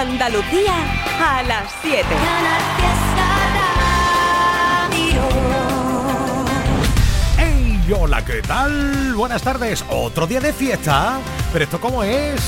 Andalucía 0.00 0.72
a 1.20 1.42
las 1.42 1.70
7. 1.82 2.06
¡Hey! 7.36 7.92
Hola, 8.00 8.24
¿qué 8.24 8.40
tal? 8.40 9.12
Buenas 9.14 9.42
tardes. 9.42 9.84
Otro 9.90 10.26
día 10.26 10.40
de 10.40 10.54
fiesta. 10.54 11.18
¿Pero 11.52 11.64
esto 11.64 11.78
cómo 11.78 12.02
es? 12.02 12.40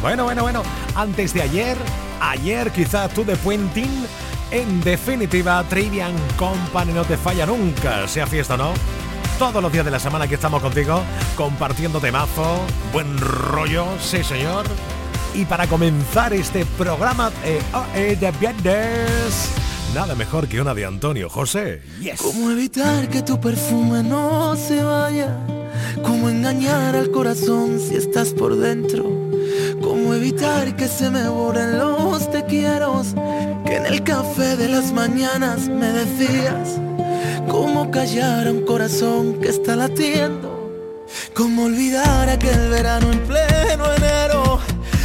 Bueno, 0.00 0.24
bueno, 0.24 0.44
bueno. 0.44 0.62
Antes 0.94 1.34
de 1.34 1.42
ayer, 1.42 1.76
ayer 2.22 2.70
quizás 2.70 3.12
tú 3.12 3.22
de 3.22 3.36
Puentín. 3.36 4.06
En 4.50 4.80
definitiva, 4.80 5.62
Trivian 5.64 6.14
Company 6.38 6.94
no 6.94 7.04
te 7.04 7.18
falla 7.18 7.44
nunca, 7.44 8.08
sea 8.08 8.26
fiesta 8.26 8.54
o 8.54 8.56
no. 8.56 8.72
Todos 9.38 9.62
los 9.62 9.70
días 9.70 9.84
de 9.84 9.90
la 9.90 10.00
semana 10.00 10.26
que 10.26 10.36
estamos 10.36 10.62
contigo, 10.62 11.02
compartiendo 11.36 12.00
temazo, 12.00 12.60
buen 12.94 13.18
rollo, 13.18 13.84
sí 14.00 14.24
señor. 14.24 14.64
Y 15.34 15.44
para 15.46 15.66
comenzar 15.66 16.32
este 16.32 16.64
programa 16.78 17.32
eh, 17.44 17.60
oh, 17.72 17.84
eh, 17.96 18.16
de 18.20 18.30
viernes, 18.32 19.50
nada 19.92 20.14
mejor 20.14 20.46
que 20.46 20.60
una 20.60 20.74
de 20.74 20.84
Antonio 20.84 21.28
José. 21.28 21.82
Yes. 22.00 22.20
¿Cómo 22.22 22.52
evitar 22.52 23.08
que 23.08 23.20
tu 23.20 23.40
perfume 23.40 24.04
no 24.04 24.54
se 24.54 24.80
vaya? 24.80 25.36
¿Cómo 26.04 26.28
engañar 26.28 26.94
al 26.94 27.10
corazón 27.10 27.80
si 27.80 27.96
estás 27.96 28.28
por 28.28 28.54
dentro? 28.56 29.02
¿Cómo 29.82 30.14
evitar 30.14 30.76
que 30.76 30.86
se 30.86 31.10
me 31.10 31.28
borren 31.28 31.78
los 31.78 32.30
te 32.30 32.44
quiero? 32.44 33.02
Que 33.66 33.76
en 33.76 33.86
el 33.86 34.04
café 34.04 34.56
de 34.56 34.68
las 34.68 34.92
mañanas 34.92 35.68
me 35.68 35.88
decías. 35.88 36.80
¿Cómo 37.48 37.90
callar 37.90 38.46
a 38.46 38.52
un 38.52 38.64
corazón 38.64 39.40
que 39.40 39.48
está 39.48 39.74
latiendo? 39.74 40.54
¿Cómo 41.34 41.64
olvidar 41.64 42.28
aquel 42.28 42.70
verano 42.70 43.10
en 43.10 43.18
pleno 43.20 43.92
enero? 43.94 44.60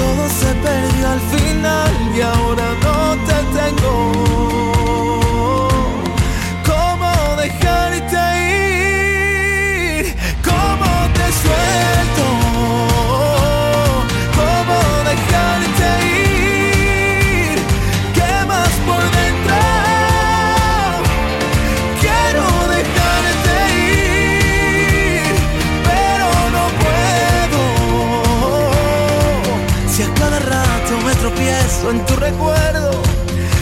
todo 0.00 0.28
se 0.28 0.50
perdió 0.66 1.08
al 1.08 1.20
final 1.32 1.92
y 2.16 2.20
ahora 2.20 2.66
no 2.84 3.16
te 3.26 3.38
tengo. 3.58 4.40
en 8.00 8.08
tu 8.08 8.19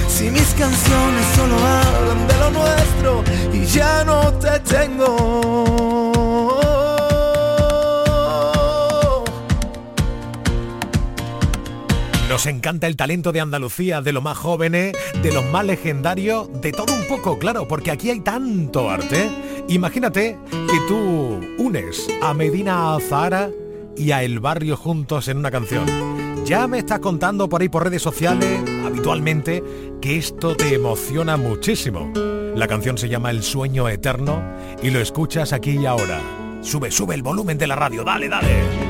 Si 0.08 0.30
mis 0.30 0.52
canciones 0.54 1.26
solo 1.36 1.56
hablan 1.56 2.26
de 2.26 2.36
lo 2.38 2.50
nuestro 2.50 3.24
y 3.52 3.64
ya 3.66 4.02
no 4.04 4.32
te 4.34 4.58
tengo. 4.60 5.88
Nos 12.28 12.46
encanta 12.46 12.86
el 12.88 12.96
talento 12.96 13.32
de 13.32 13.40
Andalucía, 13.40 14.02
de 14.02 14.12
los 14.12 14.22
más 14.22 14.36
jóvenes, 14.36 14.92
de 15.22 15.32
los 15.32 15.44
más 15.46 15.64
legendarios, 15.64 16.48
de 16.60 16.72
todo 16.72 16.92
un 16.92 17.06
poco, 17.08 17.38
claro, 17.38 17.66
porque 17.68 17.90
aquí 17.90 18.10
hay 18.10 18.20
tanto 18.20 18.90
arte. 18.90 19.30
Imagínate 19.68 20.36
que 20.50 20.78
tú 20.88 21.40
unes 21.58 22.08
a 22.22 22.34
Medina 22.34 22.96
Azahara 22.96 23.50
y 23.96 24.10
a 24.10 24.22
El 24.22 24.40
Barrio 24.40 24.76
juntos 24.76 25.28
en 25.28 25.38
una 25.38 25.50
canción. 25.50 26.27
Ya 26.48 26.66
me 26.66 26.78
estás 26.78 27.00
contando 27.00 27.46
por 27.46 27.60
ahí 27.60 27.68
por 27.68 27.84
redes 27.84 28.00
sociales, 28.00 28.62
habitualmente, 28.82 29.62
que 30.00 30.16
esto 30.16 30.56
te 30.56 30.76
emociona 30.76 31.36
muchísimo. 31.36 32.10
La 32.54 32.66
canción 32.66 32.96
se 32.96 33.10
llama 33.10 33.30
El 33.30 33.42
sueño 33.42 33.86
eterno 33.86 34.42
y 34.82 34.88
lo 34.88 34.98
escuchas 34.98 35.52
aquí 35.52 35.72
y 35.72 35.84
ahora. 35.84 36.22
Sube, 36.62 36.90
sube 36.90 37.14
el 37.16 37.22
volumen 37.22 37.58
de 37.58 37.66
la 37.66 37.76
radio, 37.76 38.02
dale, 38.02 38.30
dale. 38.30 38.87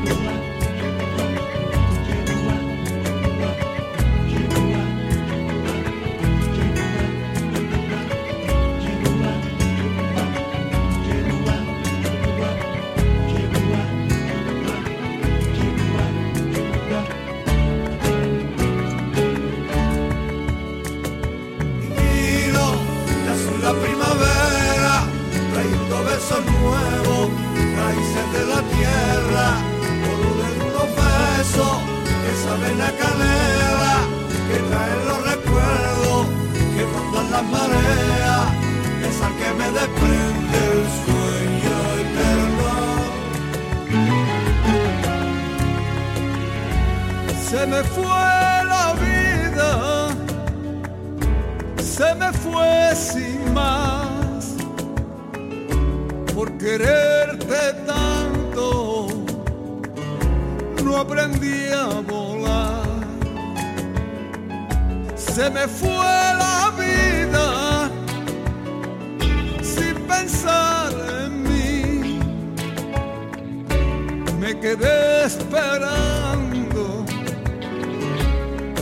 Me 74.48 74.58
quedé 74.60 75.26
esperando 75.26 77.04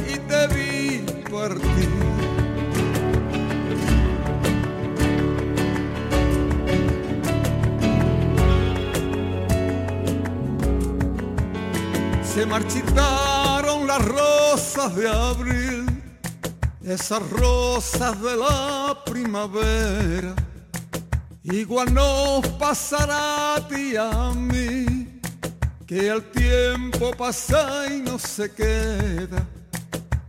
y 0.09 0.17
te 0.17 0.47
vi 0.55 1.05
partir. 1.29 1.91
se 12.23 12.47
marchitaron 12.47 13.89
las 13.89 14.05
rosas 14.05 14.95
de 14.95 15.09
abril, 15.09 15.87
esas 16.85 17.29
rosas 17.31 18.23
de 18.23 18.37
la 18.37 18.97
primavera. 19.05 20.33
Igual 21.43 21.93
nos 21.93 22.47
pasará 22.59 23.57
a 23.57 23.69
ti 23.69 23.95
y 23.95 23.97
a 23.97 24.33
mí, 24.33 24.86
que 25.87 26.09
el 26.09 26.23
tiempo 26.33 27.13
pasa 27.17 27.87
y 27.89 28.01
no 28.01 28.19
se 28.19 28.51
queda. 28.51 29.47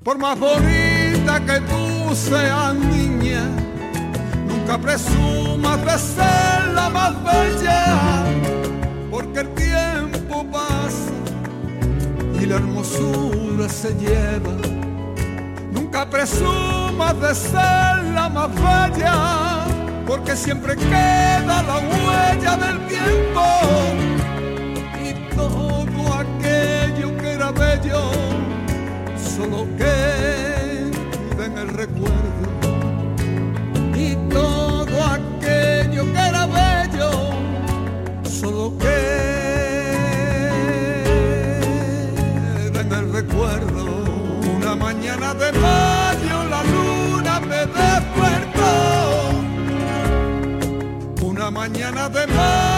Por 0.04 0.19
más 0.19 0.38
bonita 0.39 1.44
que 1.45 1.59
tú 1.62 2.15
seas 2.15 2.75
niña, 2.75 3.44
nunca 4.48 4.77
presumas 4.77 5.83
de 5.83 5.98
ser 5.98 6.74
la 6.74 6.89
más 6.89 7.13
bella, 7.24 8.24
porque 9.09 9.39
el 9.39 9.50
tiempo 9.56 10.45
pasa 10.51 11.12
y 12.39 12.45
la 12.45 12.56
hermosura 12.57 13.68
se 13.68 13.95
lleva. 13.95 14.54
Nunca 15.71 16.07
presumas 16.07 17.19
de 17.19 17.33
ser 17.33 18.04
la 18.13 18.30
más 18.30 18.50
bella, 18.54 19.65
porque 20.06 20.36
siempre 20.36 20.75
queda 20.75 21.63
la 21.63 21.77
huella 21.80 22.57
del 22.57 22.88
tiempo 22.88 24.16
era 27.47 27.51
bello 27.51 28.11
solo 29.15 29.67
queda 29.77 31.45
en 31.45 31.57
el 31.57 31.69
recuerdo. 31.69 32.47
Y 33.95 34.15
todo 34.29 35.03
aquello 35.03 36.11
que 36.13 36.19
era 36.19 36.45
bello 36.47 37.11
solo 38.23 38.77
queda 38.77 38.97
recuerdo. 43.13 43.85
Una 44.55 44.75
mañana 44.75 45.33
de 45.33 45.51
mayo 45.53 46.44
la 46.49 46.63
luna 46.63 47.39
me 47.39 47.65
despertó. 47.65 48.73
Una 51.21 51.49
mañana 51.51 52.09
de 52.09 52.27
mayo 52.27 52.76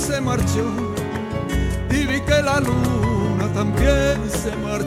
se 0.00 0.20
marchó. 0.20 0.66
Y 1.90 2.06
vi 2.06 2.20
que 2.20 2.42
la 2.42 2.60
luna 2.60 3.46
también 3.54 4.18
se 4.42 4.54
marchó. 4.56 4.86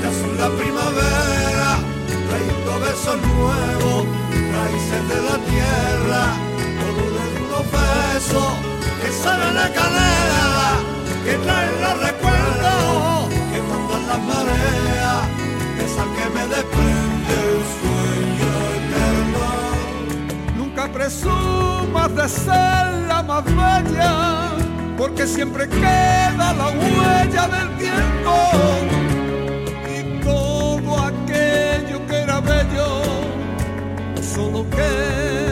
de 0.00 0.06
azul 0.12 0.36
la 0.38 0.48
primavera, 0.60 1.70
trayendo 2.28 2.72
besos 2.80 3.18
nuevos, 3.32 4.06
raíces 4.54 5.02
de 5.10 5.18
la 5.28 5.36
tierra 5.50 6.44
besos 7.72 8.52
que 9.00 9.10
salen 9.22 9.54
la 9.54 9.68
canela, 9.72 10.70
que 11.24 11.34
traen 11.44 11.83
presumas 21.04 22.14
de 22.16 22.28
ser 22.28 22.84
la 23.08 23.22
más 23.22 23.44
bella, 23.44 24.52
porque 24.96 25.26
siempre 25.26 25.68
queda 25.68 26.54
la 26.54 26.68
huella 26.78 27.44
del 27.56 27.68
tiempo. 27.76 28.34
Y 29.96 30.24
todo 30.24 30.90
aquello 31.10 32.06
que 32.06 32.16
era 32.16 32.40
bello, 32.40 32.88
solo 34.34 34.64
queda 34.70 35.43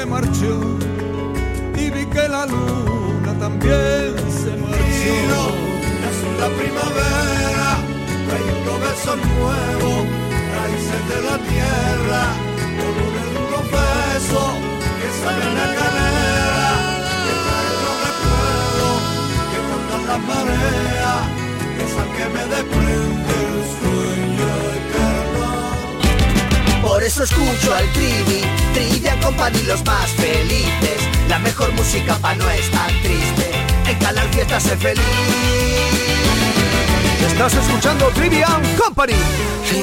se 0.00 0.06
marchó. 0.06 0.54
Y 1.76 1.90
vi 1.90 2.06
que 2.06 2.28
la 2.28 2.46
luna 2.46 3.32
también 3.38 4.14
se 4.42 4.52
marchó 4.64 5.42
la 6.42 6.48
primavera, 6.60 7.68
trayendo 8.26 8.72
besos 8.86 9.18
nuevos, 9.34 10.00
raíces 10.56 11.02
de 11.10 11.18
la 11.28 11.36
tierra, 11.50 12.22
colores 12.78 13.26
de 13.32 13.38
unos 13.46 13.64
besos 13.76 14.50
que 14.98 15.08
salen 15.20 15.52
la 15.60 15.68
canela, 15.78 16.70
que 17.24 17.34
traen 17.44 17.76
los 17.84 17.96
recuerdos, 18.06 18.98
que 19.50 19.58
cortan 19.68 20.02
las 20.10 20.20
mareas, 20.30 21.20
que 21.74 21.82
es 21.86 21.94
al 22.02 22.10
que 22.16 22.26
me 22.34 22.44
desprende 22.54 23.34
el. 23.84 23.89
Por 26.82 27.02
eso 27.02 27.24
escucho 27.24 27.74
al 27.74 27.86
Trivi, 27.92 28.42
Trivia 28.74 29.18
Company 29.20 29.62
los 29.62 29.84
más 29.84 30.10
felices, 30.12 31.00
la 31.28 31.38
mejor 31.38 31.72
música 31.72 32.16
pa' 32.16 32.34
no 32.34 32.48
estar 32.50 32.90
triste, 33.02 33.50
en 33.86 33.98
Canal 33.98 34.28
Fiesta 34.30 34.58
sé 34.60 34.76
feliz. 34.76 35.04
Estás 37.26 37.54
escuchando 37.54 38.06
Trivian 38.08 38.62
Company. 38.76 39.14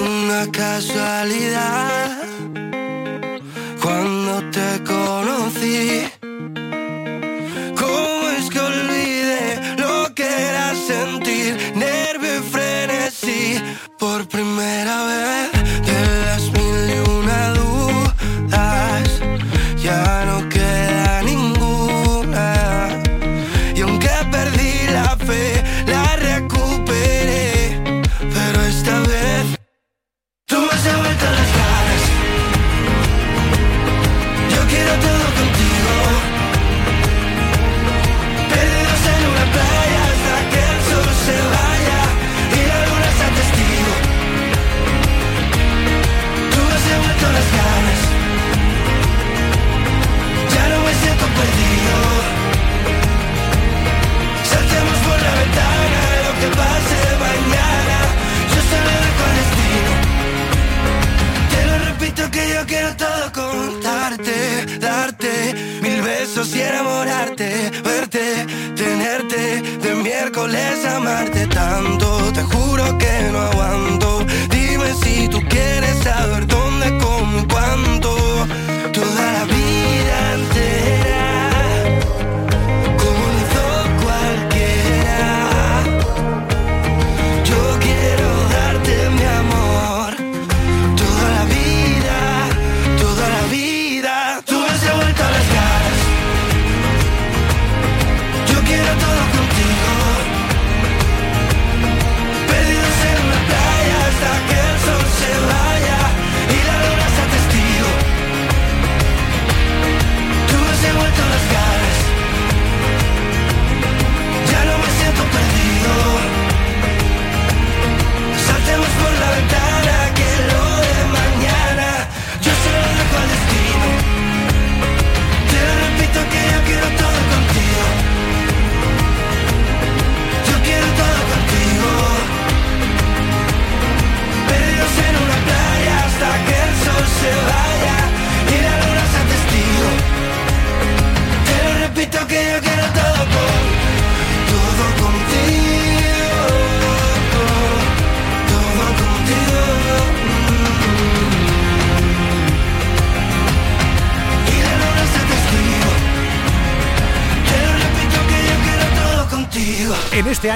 Una 0.01 0.51
casualidad. 0.51 2.17
Cuando 3.81 4.43
te 4.51 4.83
conocí. 4.83 6.16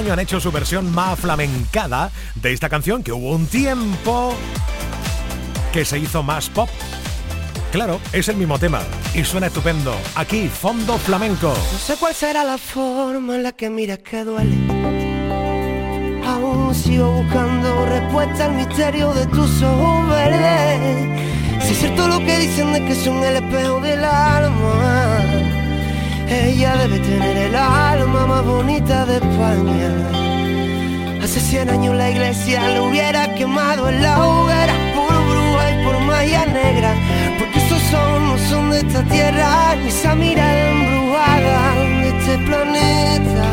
Han 0.09 0.19
hecho 0.19 0.39
su 0.39 0.51
versión 0.51 0.91
más 0.91 1.19
flamencada 1.19 2.11
de 2.35 2.53
esta 2.53 2.69
canción 2.69 3.03
que 3.03 3.11
hubo 3.11 3.31
un 3.31 3.45
tiempo 3.45 4.33
que 5.71 5.85
se 5.85 5.99
hizo 5.99 6.23
más 6.23 6.49
pop. 6.49 6.69
Claro, 7.71 7.99
es 8.11 8.27
el 8.27 8.35
mismo 8.35 8.57
tema 8.57 8.81
y 9.13 9.23
suena 9.23 9.47
estupendo. 9.47 9.95
Aquí, 10.15 10.47
fondo 10.49 10.97
flamenco. 10.97 11.49
No 11.49 11.79
sé 11.79 11.95
cuál 11.97 12.15
será 12.15 12.43
la 12.43 12.57
forma 12.57 13.35
en 13.35 13.43
la 13.43 13.51
que 13.51 13.69
miras 13.69 13.99
que 13.99 14.23
duele. 14.23 14.55
Aún 16.25 16.73
sigo 16.73 17.11
buscando 17.11 17.85
respuesta 17.85 18.45
al 18.45 18.53
misterio 18.53 19.13
de 19.13 19.25
tus 19.27 19.61
ojos 19.61 20.09
verdes. 20.09 21.63
Si 21.63 21.73
es 21.73 21.79
cierto 21.79 22.07
lo 22.07 22.19
que 22.19 22.39
dicen 22.39 22.73
de 22.73 22.85
que 22.85 22.95
son 22.95 23.23
el 23.23 23.35
espejo 23.35 23.79
del 23.81 24.03
alma. 24.03 25.20
Ella 26.31 26.77
debe 26.77 26.97
tener 26.99 27.35
el 27.35 27.55
alma 27.57 28.25
más 28.25 28.45
bonita 28.45 29.05
de 29.05 29.15
España. 29.17 29.91
Hace 31.21 31.41
100 31.41 31.69
años 31.69 31.93
la 31.93 32.09
iglesia 32.09 32.69
le 32.69 32.79
hubiera 32.79 33.35
quemado 33.35 33.89
en 33.89 34.01
la 34.01 34.25
hoguera 34.25 34.73
por 34.95 35.11
bruja 35.11 35.71
y 35.71 35.83
por 35.83 35.99
magia 36.05 36.45
negra. 36.45 36.95
Porque 37.37 37.59
esos 37.59 37.93
ojos 37.93 38.21
no 38.21 38.37
son 38.49 38.71
de 38.71 38.79
esta 38.79 39.03
tierra, 39.03 39.75
ni 39.75 39.89
esa 39.89 40.15
mirada 40.15 40.69
embrujada 40.69 41.73
de 41.75 42.09
este 42.17 42.37
planeta. 42.45 43.47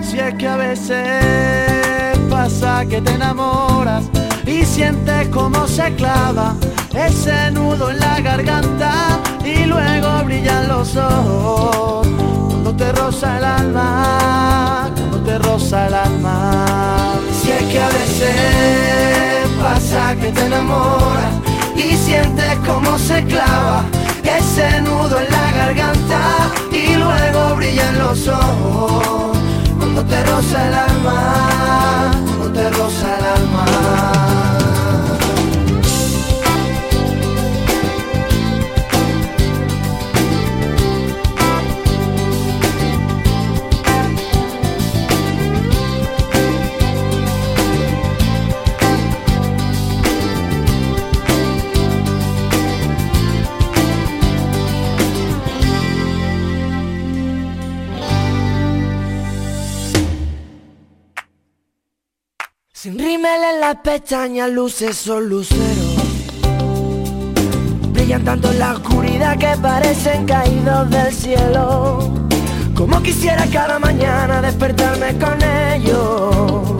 Si 0.00 0.18
es 0.18 0.34
que 0.36 0.48
a 0.48 0.56
veces 0.56 2.18
pasa 2.30 2.86
que 2.88 3.02
te 3.02 3.12
enamoras 3.12 4.04
y 4.46 4.64
sientes 4.64 5.28
como 5.28 5.68
se 5.68 5.94
clava 5.96 6.54
ese 6.96 7.50
nudo 7.50 7.90
en 7.90 8.00
la 8.00 8.20
garganta 8.20 9.20
y 9.44 9.64
luego 9.64 10.24
brillan 10.24 10.68
los 10.68 10.96
ojos 10.96 12.06
cuando 12.48 12.74
te 12.74 12.92
roza 12.92 13.38
el 13.38 13.44
alma, 13.44 14.90
cuando 14.96 15.18
te 15.20 15.38
roza 15.38 15.86
el 15.86 15.94
alma. 15.94 16.64
Si 17.40 17.50
es 17.50 17.62
que 17.64 17.80
a 17.80 17.88
veces 17.88 19.48
pasa 19.62 20.16
que 20.16 20.32
te 20.32 20.46
enamoras 20.46 21.32
y 21.76 21.96
sientes 21.96 22.56
como 22.66 22.98
se 22.98 23.24
clava 23.24 23.84
ese 24.24 24.80
nudo 24.80 25.20
en 25.20 25.30
la 25.30 25.52
garganta 25.52 26.20
y 26.72 26.94
luego 26.96 27.56
brillan 27.56 27.98
los 27.98 28.26
ojos 28.28 29.36
cuando 29.78 30.04
te 30.04 30.24
roza 30.24 30.68
el 30.68 30.74
alma, 30.74 32.10
cuando 32.26 32.52
te 32.52 32.70
roza 32.70 33.18
el 33.18 33.24
alma. 33.24 34.45
Las 63.66 63.76
pestañas, 63.78 64.48
luces 64.48 64.96
son 64.96 65.28
luceros. 65.28 65.96
Brillan 67.92 68.24
tanto 68.24 68.52
en 68.52 68.60
la 68.60 68.74
oscuridad 68.74 69.36
que 69.38 69.56
parecen 69.60 70.24
caídos 70.24 70.88
del 70.88 71.12
cielo. 71.12 71.98
Como 72.76 73.02
quisiera 73.02 73.44
cada 73.46 73.80
mañana 73.80 74.40
despertarme 74.40 75.18
con 75.18 75.36
ellos. 75.72 76.76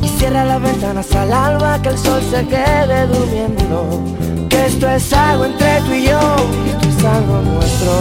Y 0.00 0.08
cierra 0.18 0.44
las 0.44 0.62
ventanas 0.62 1.12
al 1.16 1.32
alba, 1.32 1.82
que 1.82 1.88
el 1.88 1.98
sol 1.98 2.22
se 2.30 2.46
quede 2.46 3.06
durmiendo. 3.08 4.04
Que 4.48 4.66
esto 4.66 4.88
es 4.88 5.12
algo 5.12 5.46
entre 5.46 5.80
tú 5.80 5.92
y 5.94 6.04
yo, 6.04 6.20
que 6.62 6.70
esto 6.70 6.88
es 6.96 7.04
algo 7.16 7.42
nuestro. 7.42 7.92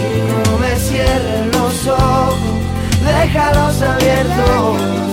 Que 0.00 0.22
no 0.32 0.58
me 0.62 0.74
cierren 0.76 1.50
los 1.50 1.88
ojos, 1.88 2.36
déjalos 3.04 3.82
abiertos. 3.82 5.05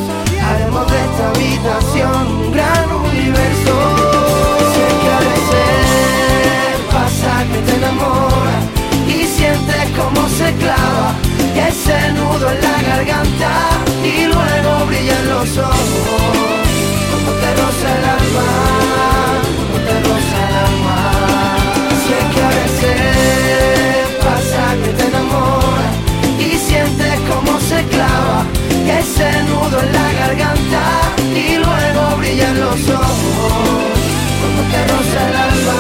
Esta 1.13 1.29
habitación 1.29 2.27
un 2.27 2.51
gran 2.51 2.91
universo. 2.91 3.75
Sé 4.73 4.85
que 5.01 5.09
a 5.11 5.19
veces 5.29 5.75
pasa 6.91 7.45
que 7.51 7.59
te 7.59 7.75
enamoras 7.75 8.63
y 9.07 9.25
sientes 9.27 9.85
como 9.95 10.27
se 10.27 10.55
clava 10.55 11.13
ese 11.69 12.13
nudo 12.13 12.49
en 12.49 12.61
la 12.61 12.81
garganta 12.81 13.51
y 14.03 14.25
luego 14.25 14.85
brillan 14.87 15.29
los 15.29 15.57
ojos. 15.59 16.23
Cuando 17.11 17.31
te 17.41 17.49
el 17.51 18.05
alma, 18.17 18.82
ese 29.29 29.43
nudo 29.43 29.79
en 29.79 29.93
la 29.93 30.13
garganta 30.13 30.83
y 31.35 31.55
luego 31.57 32.17
brillan 32.17 32.59
los 32.59 32.89
ojos 32.89 33.93
cuando 34.39 34.61
te 34.71 34.87
roza 34.87 35.29
el 35.29 35.35
alma, 35.35 35.79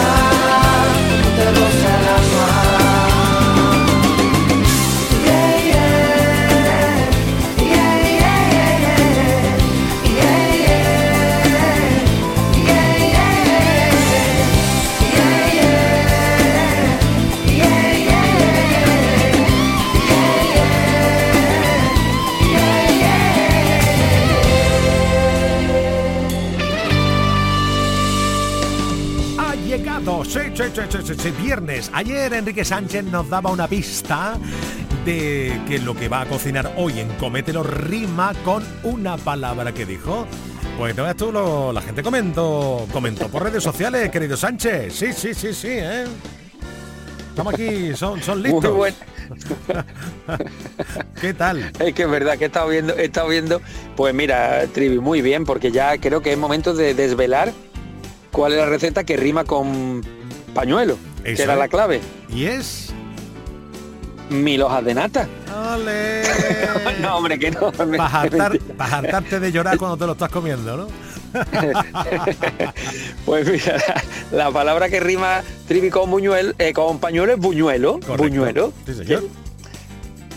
cuando 1.07 1.29
te 1.37 1.45
roza 1.59 1.89
el 1.99 2.07
alma. 2.07 2.72
Viernes. 31.41 31.89
Ayer 31.93 32.31
Enrique 32.33 32.63
Sánchez 32.63 33.03
nos 33.05 33.27
daba 33.29 33.49
una 33.51 33.67
pista 33.67 34.37
de 35.03 35.59
que 35.67 35.79
lo 35.79 35.95
que 35.95 36.07
va 36.07 36.21
a 36.21 36.25
cocinar 36.25 36.73
hoy 36.77 36.99
en 36.99 37.09
Comételo 37.15 37.63
rima 37.63 38.33
con 38.45 38.63
una 38.83 39.17
palabra 39.17 39.73
que 39.73 39.85
dijo. 39.85 40.27
Pues 40.77 40.95
no 40.95 41.03
veas 41.03 41.17
tú, 41.17 41.31
lo, 41.31 41.71
la 41.71 41.81
gente 41.81 42.01
comentó, 42.03 42.87
comentó 42.91 43.29
por 43.29 43.43
redes 43.43 43.63
sociales, 43.63 44.09
querido 44.09 44.37
Sánchez. 44.37 44.93
Sí, 44.93 45.13
sí, 45.13 45.33
sí, 45.33 45.53
sí, 45.53 45.69
¿eh? 45.69 46.05
Estamos 47.29 47.53
aquí, 47.53 47.95
son, 47.95 48.21
son 48.21 48.41
listos. 48.41 48.63
Muy 48.63 48.71
bueno. 48.71 48.97
¿Qué 51.21 51.33
tal? 51.33 51.71
Es 51.79 51.93
que 51.93 52.03
es 52.03 52.09
verdad 52.09 52.37
que 52.37 52.45
he 52.45 52.47
estado 52.47 52.69
viendo, 52.69 52.95
he 52.95 53.05
estado 53.05 53.27
viendo, 53.27 53.61
pues 53.95 54.13
mira, 54.13 54.65
Trivi, 54.67 54.99
muy 54.99 55.21
bien, 55.21 55.45
porque 55.45 55.71
ya 55.71 55.97
creo 55.97 56.21
que 56.21 56.31
es 56.31 56.37
momento 56.37 56.73
de 56.73 56.93
desvelar 56.93 57.51
cuál 58.31 58.53
es 58.53 58.59
la 58.59 58.65
receta 58.65 59.03
que 59.03 59.17
rima 59.17 59.45
con 59.45 60.01
pañuelo, 60.53 60.97
que 61.23 61.41
era 61.41 61.55
la 61.55 61.67
clave. 61.67 62.01
¿Y 62.29 62.45
es? 62.45 62.93
Mil 64.29 64.61
hojas 64.61 64.85
de 64.85 64.93
nata. 64.93 65.27
¡Ole! 65.73 66.23
no, 67.01 67.17
hombre, 67.17 67.37
que 67.37 67.51
no. 67.51 67.71
Para 68.77 68.97
hartarte 68.97 69.39
de 69.39 69.51
llorar 69.51 69.77
cuando 69.77 69.97
te 69.97 70.05
lo 70.05 70.13
estás 70.13 70.29
comiendo, 70.29 70.77
¿no? 70.77 70.87
pues 73.25 73.49
mira, 73.49 73.81
la, 74.31 74.51
palabra 74.51 74.87
que 74.87 74.99
rima 74.99 75.41
trivi 75.67 75.89
con 75.89 76.09
buñuelo, 76.09 76.53
eh, 76.59 76.73
con 76.73 76.99
pañuelo 76.99 77.33
es 77.33 77.39
buñuelo. 77.39 77.99
Buñuelo. 78.17 78.71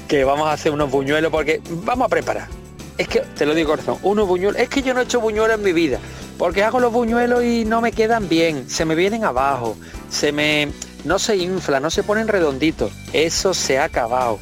Que, 0.08 0.24
vamos 0.24 0.48
a 0.48 0.52
hacer 0.52 0.72
unos 0.72 0.90
buñuelos 0.90 1.30
porque 1.30 1.60
vamos 1.84 2.06
a 2.06 2.08
preparar. 2.08 2.48
Es 2.96 3.08
que, 3.08 3.20
te 3.20 3.44
lo 3.44 3.54
digo 3.54 3.70
corazón, 3.70 3.98
unos 4.02 4.26
buñuelos. 4.26 4.60
Es 4.60 4.68
que 4.68 4.82
yo 4.82 4.94
no 4.94 5.00
he 5.00 5.04
hecho 5.04 5.20
buñuelos 5.20 5.58
en 5.58 5.64
mi 5.64 5.72
vida. 5.72 5.98
Porque 6.38 6.62
hago 6.62 6.80
los 6.80 6.92
buñuelos 6.92 7.44
y 7.44 7.64
no 7.64 7.80
me 7.80 7.92
quedan 7.92 8.28
bien. 8.28 8.68
Se 8.68 8.84
me 8.84 8.94
vienen 8.94 9.24
abajo. 9.24 9.76
Se 10.10 10.32
me. 10.32 10.68
No 11.04 11.18
se 11.18 11.36
infla, 11.36 11.80
no 11.80 11.90
se 11.90 12.02
ponen 12.02 12.28
redonditos. 12.28 12.92
Eso 13.12 13.54
se 13.54 13.78
ha 13.78 13.84
acabado 13.84 14.38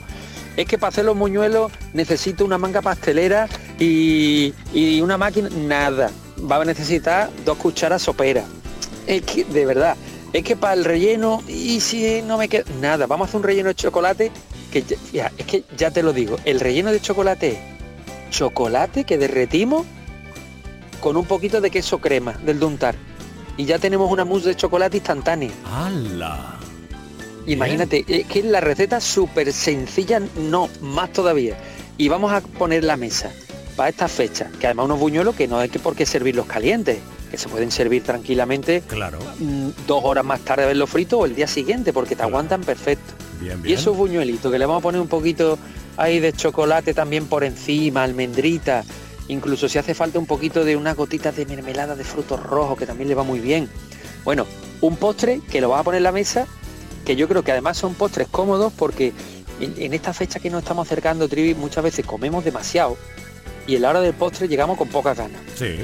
es 0.56 0.66
que 0.66 0.78
para 0.78 0.88
hacer 0.88 1.04
los 1.04 1.18
buñuelos 1.18 1.72
necesito 1.92 2.44
una 2.44 2.58
manga 2.58 2.80
pastelera 2.80 3.48
y, 3.78 4.54
y, 4.72 5.00
una 5.00 5.18
máquina, 5.18 5.48
nada 5.50 6.10
va 6.50 6.56
a 6.60 6.64
necesitar 6.64 7.30
dos 7.44 7.58
cucharas 7.58 8.02
soperas. 8.02 8.44
Es 9.06 9.22
que, 9.22 9.44
de 9.44 9.66
verdad, 9.66 9.96
es 10.32 10.44
que 10.44 10.56
para 10.56 10.74
el 10.74 10.84
relleno, 10.84 11.42
y 11.48 11.80
si 11.80 12.22
no 12.22 12.38
me 12.38 12.48
queda 12.48 12.64
nada, 12.80 13.06
vamos 13.06 13.26
a 13.26 13.28
hacer 13.28 13.38
un 13.38 13.44
relleno 13.44 13.68
de 13.68 13.74
chocolate, 13.74 14.30
que 14.72 14.84
ya, 15.12 15.32
es 15.36 15.46
que 15.46 15.64
ya 15.76 15.90
te 15.90 16.02
lo 16.02 16.12
digo, 16.12 16.36
el 16.44 16.60
relleno 16.60 16.90
de 16.90 17.00
chocolate 17.00 17.58
chocolate 18.30 19.04
que 19.04 19.16
derretimos 19.16 19.86
con 21.04 21.18
un 21.18 21.26
poquito 21.26 21.60
de 21.60 21.70
queso 21.70 21.98
crema 21.98 22.32
del 22.32 22.58
Duntar. 22.58 22.94
Y 23.58 23.66
ya 23.66 23.78
tenemos 23.78 24.10
una 24.10 24.24
mousse 24.24 24.46
de 24.46 24.56
chocolate 24.56 24.96
instantánea. 24.96 25.50
¡Hala! 25.66 26.58
Imagínate, 27.46 28.06
es 28.08 28.26
que 28.26 28.42
la 28.42 28.62
receta 28.62 29.02
súper 29.02 29.52
sencilla, 29.52 30.22
no, 30.36 30.70
más 30.80 31.12
todavía. 31.12 31.58
Y 31.98 32.08
vamos 32.08 32.32
a 32.32 32.40
poner 32.40 32.84
la 32.84 32.96
mesa 32.96 33.30
para 33.76 33.90
esta 33.90 34.08
fecha, 34.08 34.50
que 34.58 34.66
además 34.66 34.86
unos 34.86 34.98
buñuelos 34.98 35.34
que 35.34 35.46
no 35.46 35.58
hay 35.58 35.68
que 35.68 35.78
por 35.78 35.94
qué 35.94 36.06
servirlos 36.06 36.46
calientes, 36.46 37.00
que 37.30 37.36
se 37.36 37.50
pueden 37.50 37.70
servir 37.70 38.02
tranquilamente 38.02 38.80
claro. 38.86 39.18
Mm, 39.40 39.68
dos 39.86 40.00
horas 40.04 40.24
más 40.24 40.40
tarde 40.40 40.62
de 40.62 40.68
verlo 40.68 40.86
frito 40.86 41.18
o 41.18 41.26
el 41.26 41.34
día 41.34 41.46
siguiente, 41.46 41.92
porque 41.92 42.16
te 42.16 42.22
aguantan 42.22 42.62
perfecto. 42.62 43.12
Y 43.62 43.74
esos 43.74 43.94
buñuelitos 43.94 44.50
que 44.50 44.58
le 44.58 44.64
vamos 44.64 44.80
a 44.80 44.82
poner 44.82 45.02
un 45.02 45.08
poquito 45.08 45.58
ahí 45.98 46.18
de 46.18 46.32
chocolate 46.32 46.94
también 46.94 47.26
por 47.26 47.44
encima, 47.44 48.04
almendrita, 48.04 48.84
incluso 49.28 49.68
si 49.68 49.78
hace 49.78 49.94
falta 49.94 50.18
un 50.18 50.26
poquito 50.26 50.64
de 50.64 50.76
una 50.76 50.94
gotita 50.94 51.32
de 51.32 51.46
mermelada 51.46 51.96
de 51.96 52.04
frutos 52.04 52.42
rojos, 52.42 52.78
que 52.78 52.86
también 52.86 53.08
le 53.08 53.14
va 53.14 53.22
muy 53.22 53.40
bien. 53.40 53.68
Bueno, 54.24 54.46
un 54.80 54.96
postre 54.96 55.40
que 55.50 55.60
lo 55.60 55.68
vas 55.68 55.80
a 55.80 55.84
poner 55.84 55.98
en 55.98 56.04
la 56.04 56.12
mesa, 56.12 56.46
que 57.04 57.16
yo 57.16 57.28
creo 57.28 57.42
que 57.42 57.52
además 57.52 57.76
son 57.76 57.94
postres 57.94 58.28
cómodos 58.28 58.72
porque 58.72 59.12
en, 59.60 59.74
en 59.76 59.94
esta 59.94 60.12
fecha 60.12 60.40
que 60.40 60.50
nos 60.50 60.62
estamos 60.62 60.86
acercando, 60.86 61.28
Trivi, 61.28 61.54
muchas 61.54 61.84
veces 61.84 62.06
comemos 62.06 62.44
demasiado 62.44 62.96
y 63.66 63.76
en 63.76 63.82
la 63.82 63.90
hora 63.90 64.00
del 64.00 64.14
postre 64.14 64.48
llegamos 64.48 64.76
con 64.76 64.88
pocas 64.88 65.16
ganas. 65.16 65.40
Sí. 65.54 65.76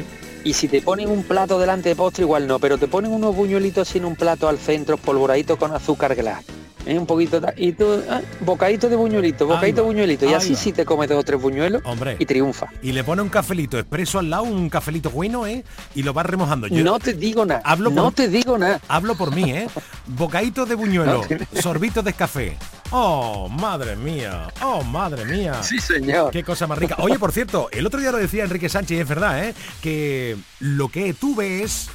Y 0.42 0.54
si 0.54 0.68
te 0.68 0.80
ponen 0.80 1.10
un 1.10 1.22
plato 1.22 1.58
delante 1.58 1.90
de 1.90 1.96
postre, 1.96 2.24
igual 2.24 2.46
no, 2.46 2.58
pero 2.58 2.78
te 2.78 2.88
ponen 2.88 3.12
unos 3.12 3.36
buñuelitos 3.36 3.88
sin 3.88 4.04
un 4.04 4.16
plato 4.16 4.48
al 4.48 4.58
centro, 4.58 4.96
polvoraditos 4.96 5.58
con 5.58 5.72
azúcar 5.74 6.14
glass. 6.14 6.44
¿Eh? 6.86 6.98
Un 6.98 7.06
poquito 7.06 7.40
y 7.56 7.72
tú, 7.72 8.02
ah, 8.08 8.20
bocadito 8.40 8.88
de 8.88 8.96
buñuelito, 8.96 9.46
bocadito 9.46 9.82
de 9.82 9.86
buñuelito. 9.86 10.28
Y 10.28 10.34
así 10.34 10.54
sí 10.54 10.72
te 10.72 10.84
comes 10.84 11.08
dos 11.08 11.18
o 11.18 11.22
tres 11.22 11.40
buñuelos 11.40 11.82
Hombre. 11.84 12.16
y 12.18 12.26
triunfa. 12.26 12.68
Y 12.82 12.92
le 12.92 13.04
pone 13.04 13.22
un 13.22 13.28
cafelito 13.28 13.78
expreso 13.78 14.18
al 14.18 14.30
lado, 14.30 14.44
un 14.44 14.68
cafelito 14.68 15.10
bueno, 15.10 15.46
¿eh? 15.46 15.64
Y 15.94 16.02
lo 16.02 16.12
vas 16.12 16.26
remojando. 16.26 16.66
Yo 16.66 16.84
no 16.84 16.98
te 16.98 17.14
digo 17.14 17.44
nada. 17.44 17.62
Hablo 17.64 17.90
no 17.90 18.12
te 18.12 18.28
digo 18.28 18.58
nada. 18.58 18.80
Hablo 18.88 19.14
por 19.16 19.34
mí, 19.34 19.50
¿eh? 19.50 19.68
Bocadito 20.06 20.66
de 20.66 20.74
buñuelo, 20.74 21.22
sorbito 21.60 22.02
de 22.02 22.12
café. 22.12 22.56
Oh, 22.92 23.48
madre 23.48 23.94
mía. 23.94 24.48
Oh, 24.62 24.82
madre 24.82 25.24
mía. 25.24 25.62
Sí, 25.62 25.78
señor. 25.78 26.32
Qué 26.32 26.42
cosa 26.42 26.66
más 26.66 26.78
rica. 26.78 26.96
Oye, 26.98 27.18
por 27.18 27.30
cierto, 27.30 27.68
el 27.70 27.86
otro 27.86 28.00
día 28.00 28.10
lo 28.10 28.18
decía 28.18 28.42
Enrique 28.42 28.68
Sánchez 28.68 28.98
y 28.98 29.00
es 29.00 29.08
verdad, 29.08 29.44
¿eh? 29.44 29.54
Que 29.80 30.36
lo 30.58 30.88
que 30.88 31.14
tú 31.14 31.36
ves 31.36 31.88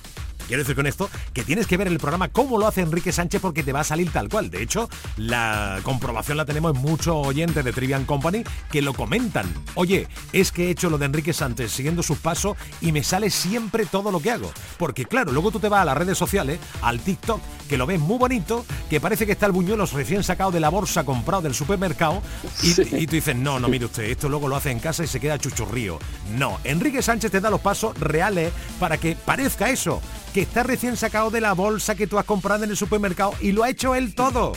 Quiero 0.47 0.61
decir 0.61 0.75
con 0.75 0.85
esto 0.85 1.09
que 1.33 1.43
tienes 1.43 1.67
que 1.67 1.77
ver 1.77 1.87
el 1.87 1.97
programa 1.97 2.29
cómo 2.29 2.57
lo 2.57 2.67
hace 2.67 2.81
Enrique 2.81 3.11
Sánchez 3.11 3.41
porque 3.41 3.63
te 3.63 3.73
va 3.73 3.79
a 3.79 3.83
salir 3.83 4.11
tal 4.11 4.29
cual. 4.29 4.49
De 4.49 4.61
hecho, 4.61 4.89
la 5.17 5.79
comprobación 5.83 6.37
la 6.37 6.45
tenemos 6.45 6.75
en 6.75 6.81
muchos 6.81 7.15
oyentes 7.15 7.63
de 7.63 7.73
Trivian 7.73 8.05
Company 8.05 8.43
que 8.71 8.81
lo 8.81 8.93
comentan. 8.93 9.51
Oye, 9.73 10.07
es 10.33 10.51
que 10.51 10.67
he 10.67 10.69
hecho 10.69 10.89
lo 10.89 10.97
de 10.97 11.05
Enrique 11.05 11.33
Sánchez 11.33 11.71
siguiendo 11.71 12.03
sus 12.03 12.19
pasos 12.19 12.57
y 12.81 12.91
me 12.91 13.03
sale 13.03 13.29
siempre 13.29 13.85
todo 13.85 14.11
lo 14.11 14.19
que 14.19 14.31
hago. 14.31 14.51
Porque 14.77 15.05
claro, 15.05 15.31
luego 15.31 15.51
tú 15.51 15.59
te 15.59 15.69
vas 15.69 15.81
a 15.81 15.85
las 15.85 15.97
redes 15.97 16.17
sociales, 16.17 16.59
al 16.81 16.99
TikTok, 16.99 17.41
que 17.67 17.77
lo 17.77 17.87
ves 17.87 17.99
muy 17.99 18.17
bonito, 18.17 18.65
que 18.89 19.01
parece 19.01 19.25
que 19.25 19.31
está 19.31 19.47
el 19.47 19.51
buñuelo 19.51 19.85
recién 19.85 20.23
sacado 20.23 20.51
de 20.51 20.59
la 20.59 20.69
bolsa 20.69 21.03
comprado 21.03 21.41
del 21.41 21.55
supermercado 21.55 22.21
y, 22.61 22.69
y 23.01 23.07
tú 23.07 23.15
dices, 23.15 23.35
no, 23.35 23.59
no, 23.59 23.67
mire 23.67 23.85
usted, 23.85 24.03
esto 24.03 24.29
luego 24.29 24.47
lo 24.47 24.55
hace 24.55 24.71
en 24.71 24.79
casa 24.79 25.03
y 25.03 25.07
se 25.07 25.19
queda 25.19 25.39
chuchurrío. 25.39 25.99
No, 26.37 26.59
Enrique 26.63 27.01
Sánchez 27.01 27.31
te 27.31 27.41
da 27.41 27.49
los 27.49 27.61
pasos 27.61 27.97
reales 27.99 28.51
para 28.79 28.97
que 28.97 29.15
parezca 29.15 29.69
eso 29.69 30.01
que 30.35 30.41
está 30.41 30.63
recién 30.63 30.97
sacado 30.97 31.31
de 31.31 31.39
la 31.39 31.53
bolsa 31.53 31.95
que 31.95 32.07
tú 32.07 32.19
has 32.19 32.25
comprado 32.25 32.65
en 32.65 32.69
el 32.69 32.75
supermercado 32.75 33.33
y 33.39 33.53
lo 33.53 33.63
ha 33.63 33.69
hecho 33.69 33.95
él 33.95 34.13
todo. 34.13 34.51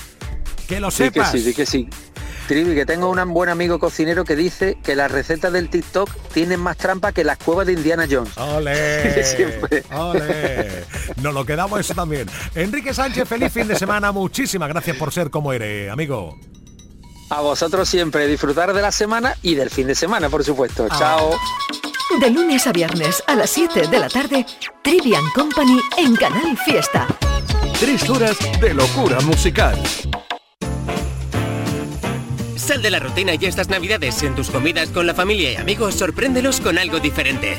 Que 0.66 0.80
lo 0.80 0.90
sepas. 0.90 1.30
Sí, 1.30 1.40
sí, 1.40 1.54
que 1.54 1.66
sí. 1.66 1.88
Trivi, 2.48 2.74
que 2.74 2.84
tengo 2.84 3.08
un 3.08 3.32
buen 3.32 3.48
amigo 3.48 3.78
cocinero 3.78 4.24
que 4.24 4.34
dice 4.34 4.76
que 4.82 4.96
las 4.96 5.08
recetas 5.08 5.52
del 5.52 5.70
TikTok 5.70 6.10
tienen 6.34 6.58
más 6.58 6.78
trampa 6.78 7.12
que 7.12 7.22
las 7.22 7.38
cuevas 7.38 7.68
de 7.68 7.74
Indiana 7.74 8.08
Jones. 8.10 8.36
¡Ole! 8.38 9.24
¡Ole! 9.94 10.84
Nos 11.22 11.32
lo 11.32 11.46
quedamos 11.46 11.78
eso 11.78 11.94
también. 11.94 12.28
Enrique 12.56 12.92
Sánchez, 12.92 13.28
feliz 13.28 13.52
fin 13.52 13.68
de 13.68 13.76
semana. 13.76 14.10
Muchísimas 14.10 14.68
gracias 14.68 14.96
por 14.96 15.12
ser 15.12 15.30
como 15.30 15.52
eres, 15.52 15.92
amigo. 15.92 16.36
A 17.30 17.40
vosotros 17.40 17.88
siempre 17.88 18.26
disfrutar 18.26 18.72
de 18.72 18.82
la 18.82 18.90
semana 18.90 19.36
y 19.42 19.54
del 19.54 19.70
fin 19.70 19.86
de 19.86 19.94
semana, 19.94 20.28
por 20.28 20.42
supuesto. 20.42 20.88
Ah. 20.90 20.96
Chao. 20.98 21.30
De 22.16 22.30
lunes 22.30 22.66
a 22.66 22.72
viernes 22.72 23.22
a 23.26 23.34
las 23.34 23.50
7 23.50 23.86
de 23.86 23.98
la 23.98 24.08
tarde, 24.08 24.46
Trivian 24.82 25.22
Company 25.34 25.78
en 25.98 26.16
Canal 26.16 26.56
Fiesta. 26.56 27.06
Tres 27.78 28.08
horas 28.08 28.38
de 28.60 28.72
locura 28.72 29.20
musical. 29.20 29.78
Sal 32.56 32.80
de 32.80 32.90
la 32.90 32.98
rutina 32.98 33.34
y 33.34 33.44
estas 33.44 33.68
navidades 33.68 34.22
en 34.22 34.34
tus 34.34 34.48
comidas 34.48 34.88
con 34.88 35.06
la 35.06 35.12
familia 35.12 35.52
y 35.52 35.56
amigos, 35.56 35.96
sorpréndelos 35.96 36.60
con 36.60 36.78
algo 36.78 36.98
diferente. 36.98 37.58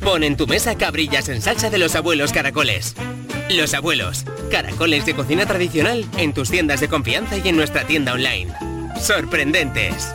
Pon 0.00 0.24
en 0.24 0.38
tu 0.38 0.46
mesa 0.46 0.76
cabrillas 0.76 1.28
en 1.28 1.42
salsa 1.42 1.68
de 1.68 1.78
los 1.78 1.94
abuelos 1.94 2.32
caracoles. 2.32 2.96
Los 3.50 3.74
abuelos, 3.74 4.24
caracoles 4.50 5.04
de 5.04 5.14
cocina 5.14 5.44
tradicional 5.44 6.06
en 6.16 6.32
tus 6.32 6.50
tiendas 6.50 6.80
de 6.80 6.88
confianza 6.88 7.36
y 7.36 7.46
en 7.48 7.56
nuestra 7.56 7.86
tienda 7.86 8.14
online. 8.14 8.50
Sorprendentes. 8.98 10.14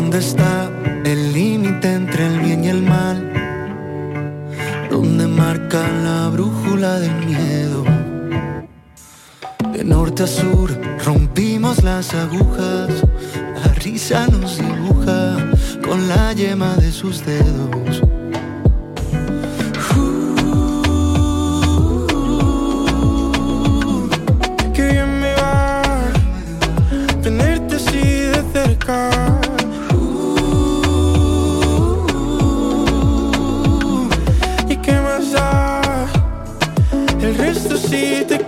¿Dónde 0.00 0.18
está 0.18 0.70
el 1.04 1.34
límite 1.34 1.92
entre 1.92 2.26
el 2.26 2.40
bien 2.40 2.64
y 2.64 2.68
el 2.68 2.82
mal? 2.82 3.18
¿Dónde 4.90 5.26
marca 5.26 5.86
la 6.02 6.30
brújula 6.30 6.98
del 7.00 7.14
miedo? 7.26 7.84
De 9.74 9.84
norte 9.84 10.22
a 10.22 10.26
sur 10.26 10.70
rompimos 11.04 11.82
las 11.82 12.14
agujas, 12.14 12.88
la 13.62 13.74
risa 13.74 14.26
nos 14.26 14.56
dibuja 14.56 15.36
con 15.84 16.08
la 16.08 16.32
yema 16.32 16.74
de 16.76 16.90
sus 16.90 17.22
dedos. 17.26 18.02
car 28.86 29.39
see 37.80 38.22
the 38.24 38.39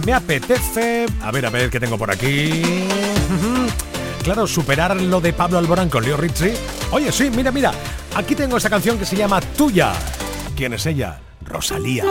me 0.00 0.12
apetece. 0.12 1.06
A 1.22 1.30
ver, 1.30 1.46
a 1.46 1.50
ver, 1.50 1.70
¿qué 1.70 1.80
tengo 1.80 1.98
por 1.98 2.10
aquí? 2.10 2.62
claro, 4.22 4.46
superar 4.46 4.96
lo 5.00 5.20
de 5.20 5.32
Pablo 5.32 5.58
Alborán 5.58 5.88
con 5.88 6.04
Leo 6.04 6.16
Ritchie. 6.16 6.54
Oye, 6.90 7.12
sí, 7.12 7.30
mira, 7.30 7.50
mira. 7.50 7.72
Aquí 8.14 8.34
tengo 8.34 8.56
esta 8.56 8.70
canción 8.70 8.98
que 8.98 9.04
se 9.04 9.16
llama 9.16 9.40
Tuya. 9.40 9.92
¿Quién 10.56 10.74
es 10.74 10.86
ella? 10.86 11.20
Rosalía. 11.44 12.04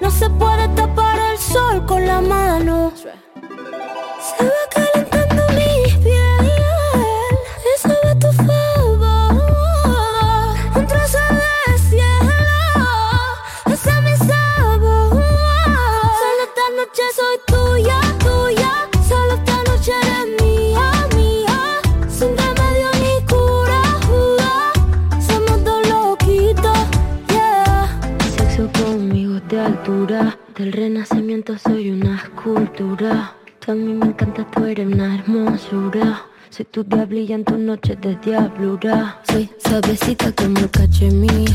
no 0.00 0.10
se 0.10 0.28
puede 0.30 0.68
tapar 0.68 1.18
el 1.32 1.38
sol 1.38 1.86
con 1.86 2.06
la 2.06 2.20
mano. 2.20 2.92
siento 31.38 31.58
soy 31.58 31.90
una 31.90 32.16
escultura. 32.16 33.32
Tú 33.60 33.70
a 33.70 33.74
mí 33.74 33.92
me 33.94 34.06
encanta, 34.06 34.44
tú 34.50 34.64
eres 34.64 34.86
una 34.86 35.14
hermosura. 35.14 36.22
Soy 36.50 36.64
tu 36.64 36.82
diablilla 36.82 37.36
en 37.36 37.44
tus 37.44 37.58
noches 37.58 38.00
de 38.00 38.16
diablura. 38.16 39.20
Soy 39.30 39.48
sabecita 39.58 40.32
como 40.32 40.68
cachemir. 40.68 41.50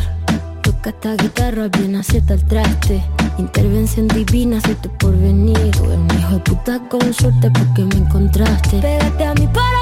Toca 0.61 0.91
esta 0.91 1.15
guitarra 1.15 1.67
bien 1.67 1.97
acierta 1.97 2.35
el 2.35 2.45
traste. 2.45 3.03
Intervención 3.37 4.07
divina, 4.07 4.61
soy 4.61 4.75
tu 4.75 4.89
porvenir. 4.97 5.71
Tú 5.71 5.83
eres 5.85 5.99
mi 5.99 6.15
hijo 6.15 6.33
de 6.35 6.39
puta 6.39 6.79
con 6.87 7.13
suerte 7.13 7.51
porque 7.51 7.83
me 7.83 8.05
encontraste. 8.05 8.79
Pégate 8.79 9.25
a 9.25 9.33
mi 9.33 9.47
parte. 9.47 9.72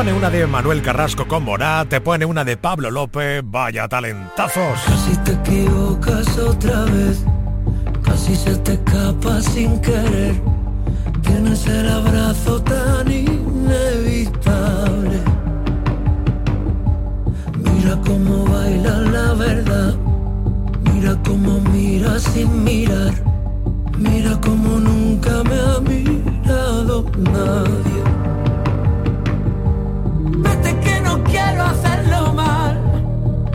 pone 0.00 0.14
una 0.14 0.30
de 0.30 0.46
Manuel 0.46 0.80
Carrasco 0.80 1.28
con 1.28 1.44
Morá, 1.44 1.84
te 1.86 2.00
pone 2.00 2.24
una 2.24 2.42
de 2.42 2.56
Pablo 2.56 2.90
López, 2.90 3.42
vaya 3.44 3.86
talentazos. 3.86 4.80
Casi 4.86 5.14
te 5.24 5.32
equivocas 5.32 6.38
otra 6.38 6.86
vez, 6.86 7.22
casi 8.02 8.34
se 8.34 8.56
te 8.56 8.72
escapa 8.72 9.42
sin 9.42 9.78
querer. 9.82 10.40
Tienes 11.20 11.66
el 11.66 11.86
abrazo 11.86 12.62
tan 12.62 13.12
inevitable. 13.12 13.40
Mira 17.58 17.98
cómo 18.06 18.46
baila 18.46 19.00
la 19.00 19.34
verdad, 19.34 19.94
mira 20.94 21.14
cómo 21.26 21.60
mira 21.74 22.18
sin 22.18 22.64
mirar, 22.64 23.12
mira 23.98 24.40
cómo 24.40 24.78
nunca 24.78 25.42
me 25.44 25.60
ha 25.60 25.78
mirado 25.80 27.04
nadie. 27.18 28.19
quiero 31.30 31.64
hacerlo 31.64 32.32
mal, 32.34 32.78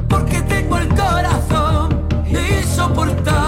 porque 0.07 0.41
tengo 0.41 0.77
el 0.77 0.87
corazón 0.89 2.07
insoportable. 2.27 3.44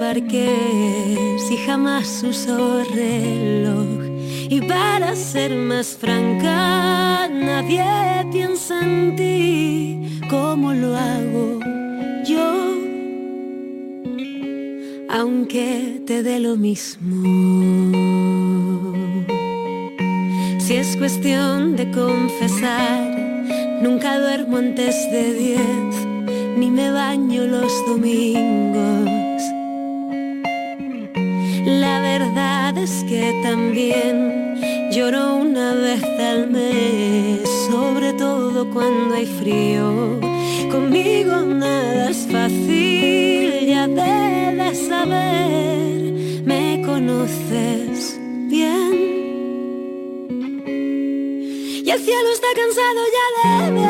Hasta 0.00 0.12
el 0.12 0.22
parque, 0.24 1.38
si 1.48 1.56
jamás 1.58 2.22
uso 2.22 2.82
reloj. 2.94 3.86
Y 4.48 4.60
para 4.62 5.14
ser 5.14 5.54
más 5.54 5.96
franca, 6.00 7.28
nadie 7.28 7.84
piensa 8.32 8.80
en 8.82 9.16
ti 9.16 10.18
como 10.28 10.72
lo 10.72 10.96
hago 10.96 11.60
yo, 12.24 12.76
aunque 15.10 16.02
te 16.06 16.22
dé 16.22 16.40
lo 16.40 16.56
mismo. 16.56 17.22
Si 20.58 20.76
es 20.76 20.96
cuestión 20.96 21.76
de 21.76 21.90
confesar, 21.90 23.10
nunca 23.82 24.18
duermo 24.18 24.58
antes 24.58 24.94
de 25.12 25.34
diez, 25.34 26.06
ni 26.56 26.70
me 26.70 26.90
baño 26.90 27.44
los 27.46 27.72
domingos. 27.86 29.19
Que 33.10 33.34
también 33.42 34.54
Lloro 34.92 35.34
una 35.38 35.74
vez 35.74 36.02
al 36.04 36.48
mes, 36.48 37.40
sobre 37.68 38.12
todo 38.12 38.70
cuando 38.70 39.16
hay 39.16 39.26
frío. 39.26 40.20
Conmigo 40.70 41.34
nada 41.40 42.10
es 42.10 42.28
fácil, 42.30 43.66
ya 43.66 43.88
debes 43.88 44.78
saber, 44.86 46.12
me 46.44 46.82
conoces 46.86 48.16
bien. 48.48 48.94
Y 51.84 51.90
el 51.90 52.00
cielo 52.06 52.28
está 52.32 52.48
cansado 52.60 53.00
ya 53.16 53.26
de 53.34 53.72
ver 53.72 53.89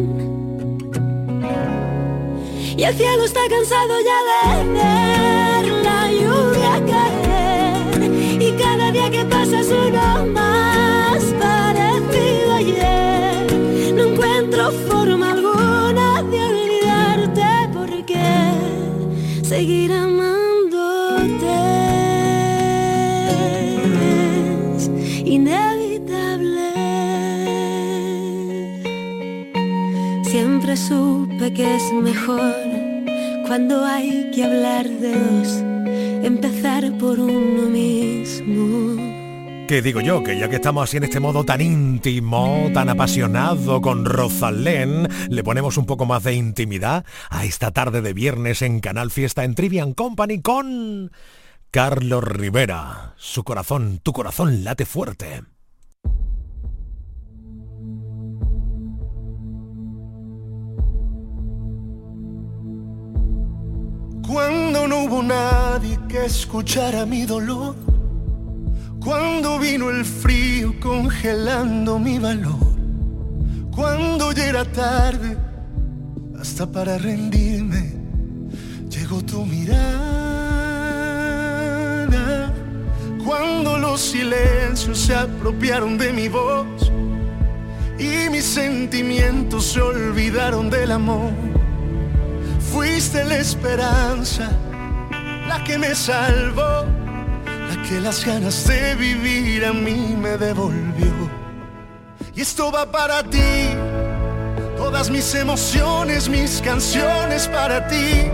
Y 2.81 2.83
el 2.83 2.95
cielo 2.95 3.25
está 3.25 3.41
cansado 3.47 3.93
ya 4.01 4.19
de 4.31 4.63
ver 4.73 5.65
la 5.83 6.11
lluvia 6.11 6.83
caer, 6.87 8.41
y 8.41 8.51
cada 8.53 8.91
día 8.91 9.11
que 9.11 9.23
pasa 9.23 9.59
es 9.59 9.69
más 10.33 11.23
parecido 11.39 12.53
ayer. 12.55 13.93
No 13.93 14.05
encuentro 14.05 14.71
forma 14.89 15.30
mejor 31.93 32.55
cuando 33.45 33.83
hay 33.85 34.31
que 34.31 34.45
hablar 34.45 34.87
de 34.87 35.11
dos, 35.11 35.57
empezar 36.25 36.97
por 36.97 37.19
uno 37.19 37.63
mismo. 37.69 38.95
¿Qué 39.67 39.81
digo 39.81 40.01
yo? 40.01 40.23
Que 40.23 40.37
ya 40.37 40.49
que 40.49 40.57
estamos 40.57 40.83
así 40.83 40.97
en 40.97 41.03
este 41.03 41.19
modo 41.19 41.43
tan 41.43 41.61
íntimo, 41.61 42.69
tan 42.73 42.89
apasionado 42.89 43.81
con 43.81 44.05
Rosalén, 44.05 45.07
le 45.29 45.43
ponemos 45.43 45.77
un 45.77 45.85
poco 45.85 46.05
más 46.05 46.23
de 46.23 46.33
intimidad 46.33 47.05
a 47.29 47.45
esta 47.45 47.71
tarde 47.71 48.01
de 48.01 48.13
viernes 48.13 48.61
en 48.61 48.79
Canal 48.79 49.11
Fiesta 49.11 49.43
en 49.43 49.55
Trivian 49.55 49.93
Company 49.93 50.41
con 50.41 51.11
Carlos 51.71 52.23
Rivera. 52.23 53.13
Su 53.17 53.43
corazón, 53.43 53.99
tu 54.03 54.13
corazón 54.13 54.63
late 54.63 54.85
fuerte. 54.85 55.41
Cuando 64.27 64.87
no 64.87 65.03
hubo 65.03 65.23
nadie 65.23 65.99
que 66.07 66.25
escuchara 66.25 67.05
mi 67.05 67.25
dolor, 67.25 67.75
cuando 69.03 69.59
vino 69.59 69.89
el 69.89 70.05
frío 70.05 70.73
congelando 70.79 71.97
mi 71.99 72.19
valor, 72.19 72.75
cuando 73.75 74.31
ya 74.31 74.45
era 74.45 74.63
tarde, 74.65 75.37
hasta 76.39 76.71
para 76.71 76.97
rendirme, 76.97 77.93
llegó 78.89 79.21
tu 79.23 79.45
mirada. 79.45 80.11
Cuando 83.25 83.77
los 83.77 84.01
silencios 84.01 84.99
se 84.99 85.15
apropiaron 85.15 85.97
de 85.97 86.13
mi 86.13 86.27
voz 86.27 86.91
y 87.97 88.29
mis 88.29 88.45
sentimientos 88.45 89.65
se 89.65 89.81
olvidaron 89.81 90.69
del 90.69 90.91
amor 90.91 91.31
Fuiste 92.71 93.25
la 93.25 93.37
esperanza, 93.37 94.49
la 95.47 95.61
que 95.65 95.77
me 95.77 95.93
salvó, 95.93 96.85
la 97.67 97.81
que 97.87 97.99
las 97.99 98.25
ganas 98.25 98.65
de 98.65 98.95
vivir 98.95 99.65
a 99.65 99.73
mí 99.73 100.15
me 100.17 100.37
devolvió. 100.37 101.29
Y 102.33 102.41
esto 102.41 102.71
va 102.71 102.89
para 102.89 103.23
ti, 103.23 103.69
todas 104.77 105.09
mis 105.09 105.35
emociones, 105.35 106.29
mis 106.29 106.61
canciones 106.61 107.47
para 107.49 107.87
ti. 107.89 108.29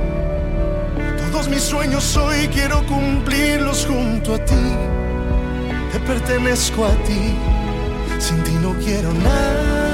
Todos 1.31 1.49
mis 1.49 1.63
sueños 1.63 2.15
hoy 2.15 2.47
quiero 2.49 2.85
cumplirlos 2.85 3.87
junto 3.87 4.35
a 4.35 4.45
ti. 4.45 4.67
Te 5.91 5.99
pertenezco 6.01 6.85
a 6.85 6.93
ti, 7.07 7.33
sin 8.19 8.43
ti 8.43 8.51
no 8.61 8.73
quiero 8.83 9.11
nada. 9.13 9.86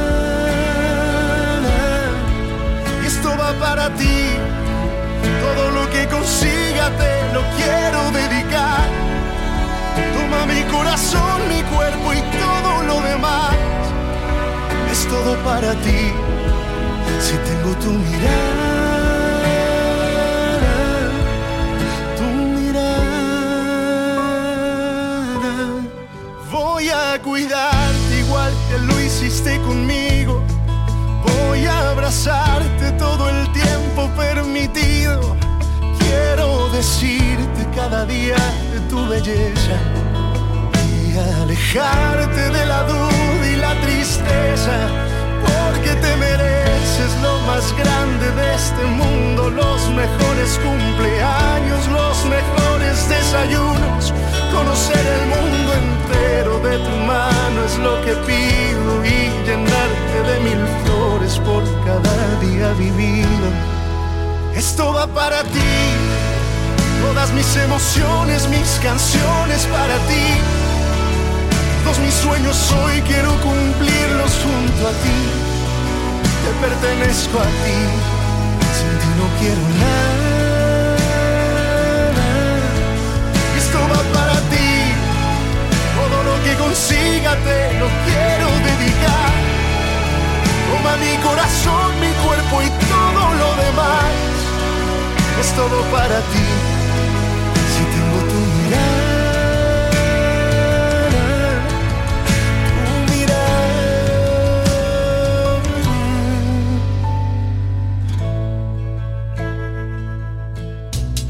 para 3.60 3.89
ti. 3.95 4.28
Todo 5.41 5.72
lo 5.72 5.89
que 5.89 6.08
consiga 6.08 6.89
te 7.01 7.34
lo 7.34 7.41
quiero 7.58 8.12
dedicar. 8.12 8.88
Toma 10.16 10.45
mi 10.45 10.62
corazón, 10.64 11.47
mi 11.49 11.62
cuerpo 11.64 12.14
y 12.14 12.22
todo 12.39 12.84
lo 12.84 13.01
demás. 13.01 13.56
Es 14.91 15.08
todo 15.08 15.36
para 15.43 15.74
ti 15.86 16.12
si 17.20 17.36
tengo 17.49 17.76
tu 17.78 17.91
mirada. 17.91 18.74
Voy 26.51 26.89
a 26.89 27.20
cuidarte 27.22 28.20
igual 28.20 28.54
que 28.70 28.78
lo 28.80 28.99
hiciste 28.99 29.60
conmigo. 29.62 30.43
Voy 31.26 31.66
a 31.66 31.91
abrazarte 31.91 32.83
decirte 36.74 37.62
cada 37.76 38.06
día 38.06 38.36
de 38.74 38.80
tu 38.90 39.08
belleza 39.08 39.78
y 40.90 41.18
alejarte 41.42 42.50
de 42.58 42.66
la 42.66 42.84
duda 42.84 43.48
y 43.48 43.56
la 43.56 43.74
tristeza, 43.82 44.76
porque 45.46 45.92
te 46.04 46.16
mereces 46.18 47.12
lo 47.22 47.40
más 47.48 47.66
grande 47.78 48.28
de 48.40 48.56
este 48.56 48.84
mundo, 49.00 49.50
los 49.50 49.82
mejores 50.02 50.60
cumpleaños, 50.66 51.88
los 51.88 52.26
mejores 52.26 53.08
desayunos 53.08 54.14
Conocer 54.54 55.06
el 55.20 55.26
mundo 55.34 55.74
entero 55.74 56.60
de 56.60 56.78
tu 56.78 56.96
mano 57.08 57.66
es 57.66 57.78
lo 57.80 58.00
que 58.06 58.14
pido 58.28 59.04
y 59.04 59.18
llenarte 59.48 60.18
de 60.30 60.40
mil 60.42 60.68
flores 60.84 61.40
por 61.40 61.64
cada 61.84 62.40
día 62.40 62.72
vivido. 62.74 63.48
Esto 64.56 64.94
va 64.94 65.08
para 65.08 65.44
ti, 65.44 65.74
todas 67.04 67.32
mis 67.34 67.56
emociones, 67.58 68.47
mis 68.47 68.80
canciones 68.82 69.66
para 69.68 69.95
ti. 70.10 70.26
Todos 71.84 71.99
mis 71.99 72.14
sueños 72.14 72.58
hoy 72.72 73.01
quiero 73.01 73.32
cumplirlos 73.41 74.32
junto 74.43 74.82
a 74.88 74.93
ti. 75.04 75.20
Te 76.43 76.51
pertenezco 76.66 77.39
a 77.39 77.49
ti, 77.64 77.78
sin 78.78 78.93
ti 79.01 79.10
no 79.20 79.26
quiero 79.39 79.62
nada. 79.80 80.34
que 86.43 86.56
consiga 86.56 87.36
te 87.38 87.80
lo 87.80 87.88
quiero 88.06 88.47
dedicar. 88.68 89.32
Toma 90.70 90.97
mi 90.97 91.16
corazón, 91.24 91.99
mi 92.01 92.12
cuerpo 92.26 92.62
y 92.62 92.70
todo 92.91 93.24
lo 93.41 93.49
demás. 93.64 94.12
Es 95.39 95.56
todo 95.56 95.82
para 95.91 96.20
ti. 96.32 96.62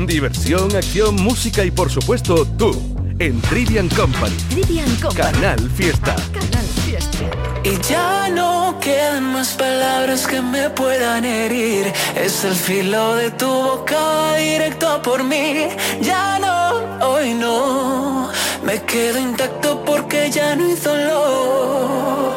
Diversión, 0.08 0.76
acción, 0.76 1.16
música 1.16 1.64
y 1.64 1.72
por 1.72 1.90
supuesto 1.90 2.46
tú 2.58 2.72
en 3.20 3.40
Trivian 3.42 3.88
Company. 3.90 4.36
Trivian 4.50 4.94
Company. 4.98 5.32
Canal 5.32 5.70
Fiesta. 5.72 6.16
Canal 6.34 6.66
Fiesta. 6.86 7.20
Y 7.64 7.80
ya 7.88 8.28
no 8.30 8.78
quedan 8.82 9.32
más 9.32 9.54
palabras 9.54 10.28
que 10.28 10.42
me 10.42 10.70
puedan 10.72 11.24
herir. 11.24 11.94
Es 12.16 12.44
el 12.44 12.54
filo 12.54 13.16
de 13.16 13.32
tu 13.32 13.48
boca 13.48 14.36
directo 14.36 15.02
por 15.02 15.24
mí. 15.24 15.70
Ya 16.02 16.38
no, 16.40 17.08
hoy 17.08 17.34
no. 17.34 18.30
Me 18.66 18.82
quedo 18.84 19.20
intacto 19.20 19.84
porque 19.86 20.30
ya 20.30 20.56
no 20.56 20.66
hay 20.66 20.76
dolor. 20.76 22.34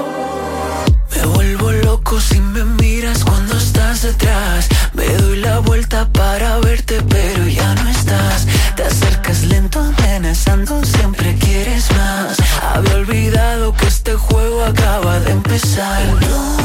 Me 1.17 1.27
vuelvo 1.27 1.73
loco 1.73 2.21
si 2.21 2.41
me 2.41 2.65
miras 2.65 3.25
cuando 3.25 3.57
estás 3.57 4.03
detrás. 4.03 4.69
Vuelta 5.65 6.07
para 6.13 6.59
verte, 6.59 7.01
pero 7.09 7.47
ya 7.47 7.75
no 7.75 7.89
estás. 7.89 8.47
Te 8.77 8.85
acercas 8.85 9.43
lento, 9.45 9.81
amenazando, 9.81 10.85
siempre 10.85 11.35
quieres 11.37 11.91
más. 11.93 12.37
Había 12.75 12.97
olvidado 12.97 13.73
que 13.75 13.87
este 13.87 14.15
juego 14.15 14.65
acaba 14.65 15.19
de 15.21 15.33
empezar. 15.33 16.03
No, 16.21 16.57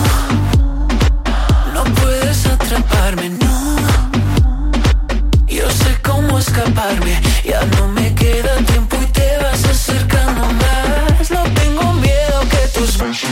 no 1.74 1.84
puedes 1.96 2.46
atraparme, 2.46 3.30
no. 3.30 3.76
Yo 5.48 5.70
sé 5.72 5.98
cómo 6.04 6.38
escaparme, 6.40 7.22
ya 7.46 7.66
no 7.78 7.88
me 7.88 8.14
queda 8.14 8.56
tiempo 8.66 8.98
y 9.02 9.06
te 9.08 9.38
vas 9.38 9.64
acercando 9.66 10.42
más. 10.42 11.32
No 11.32 11.44
tengo 11.54 11.94
miedo 11.94 12.40
que 12.50 12.80
tus 12.80 12.98
besos 12.98 13.30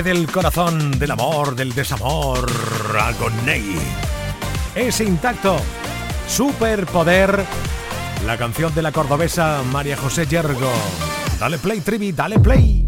del 0.00 0.26
corazón, 0.30 0.98
del 0.98 1.10
amor, 1.10 1.54
del 1.54 1.74
desamor, 1.74 2.50
Agoney. 2.98 3.76
Es 4.74 5.02
intacto, 5.02 5.58
superpoder, 6.26 7.44
la 8.24 8.38
canción 8.38 8.74
de 8.74 8.80
la 8.80 8.90
cordobesa 8.90 9.62
María 9.70 9.98
José 9.98 10.26
Yergo. 10.26 10.72
Dale 11.38 11.58
play, 11.58 11.80
Trivi, 11.80 12.12
dale 12.12 12.38
play. 12.38 12.81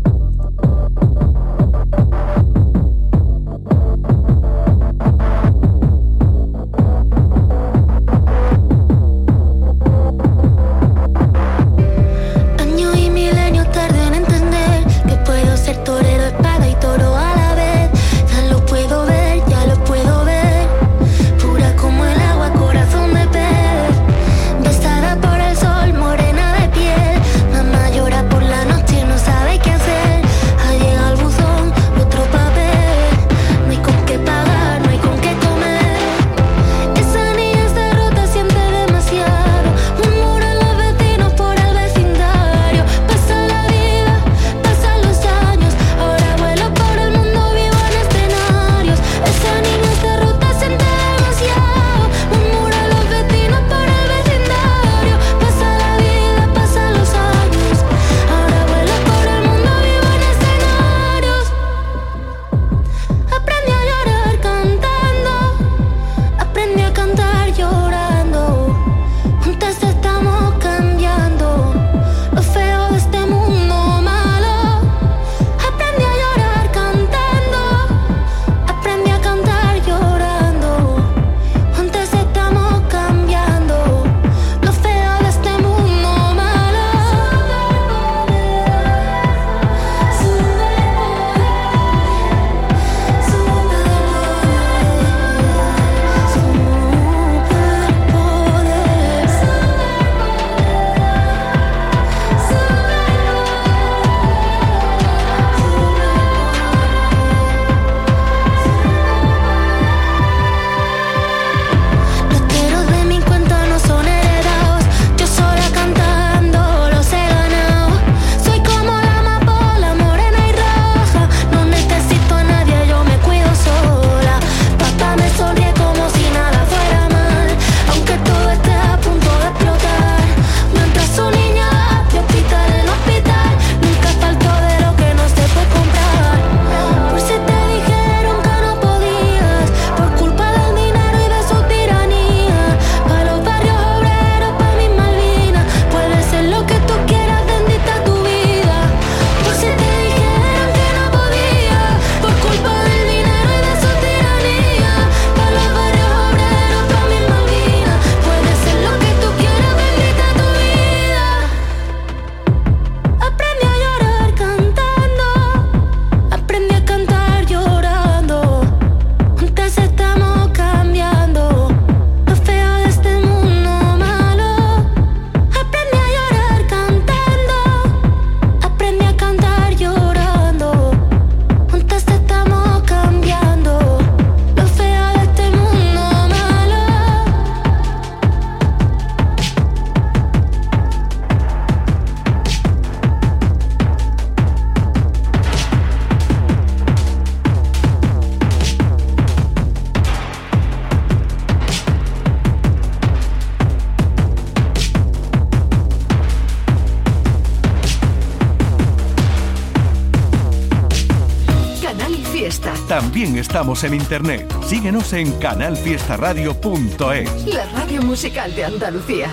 Estamos 213.54 213.84
en 213.84 213.94
internet. 213.94 214.52
Síguenos 214.66 215.12
en 215.12 215.30
canalfiestaradio.es. 215.38 217.54
La 217.54 217.66
radio 217.66 218.02
musical 218.02 218.52
de 218.52 218.64
Andalucía. 218.64 219.32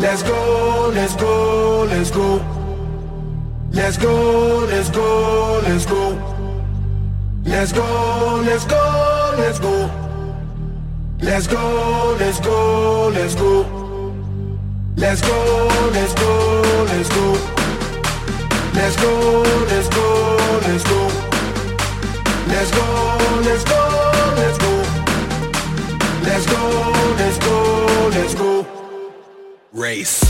Let's 0.00 0.24
go, 0.24 0.90
let's 0.92 1.16
go, 1.16 1.86
let's 1.88 2.10
go. 2.10 2.40
Let's 3.70 3.98
go, 3.98 4.66
let's 4.68 4.90
go, 4.90 5.60
let's 5.62 5.86
go. 5.86 6.18
Let's 7.44 7.72
go, 7.72 8.42
let's 8.44 8.66
go, 8.66 9.32
let's 9.38 9.60
go. 9.60 9.88
Let's 11.20 11.46
go, 11.46 12.16
let's 12.18 12.40
go, 12.40 13.12
let's 13.14 13.36
go. 13.36 13.64
Let's 14.96 15.22
go, 15.22 15.68
let's 15.92 16.14
go, 16.14 16.62
let's 16.88 17.08
go. 17.10 17.38
Let's 18.74 18.96
go, 18.96 19.44
let's 19.70 19.88
go, 19.88 20.36
let's 20.66 20.82
go. 20.82 21.15
Let's 23.46 23.62
go, 23.62 23.78
let's 24.36 24.58
go, 24.58 24.72
let's 26.24 26.46
go. 26.46 26.96
Let's 27.16 27.38
go, 27.38 28.08
let's 28.10 28.34
go. 28.34 28.66
Race. 29.72 30.20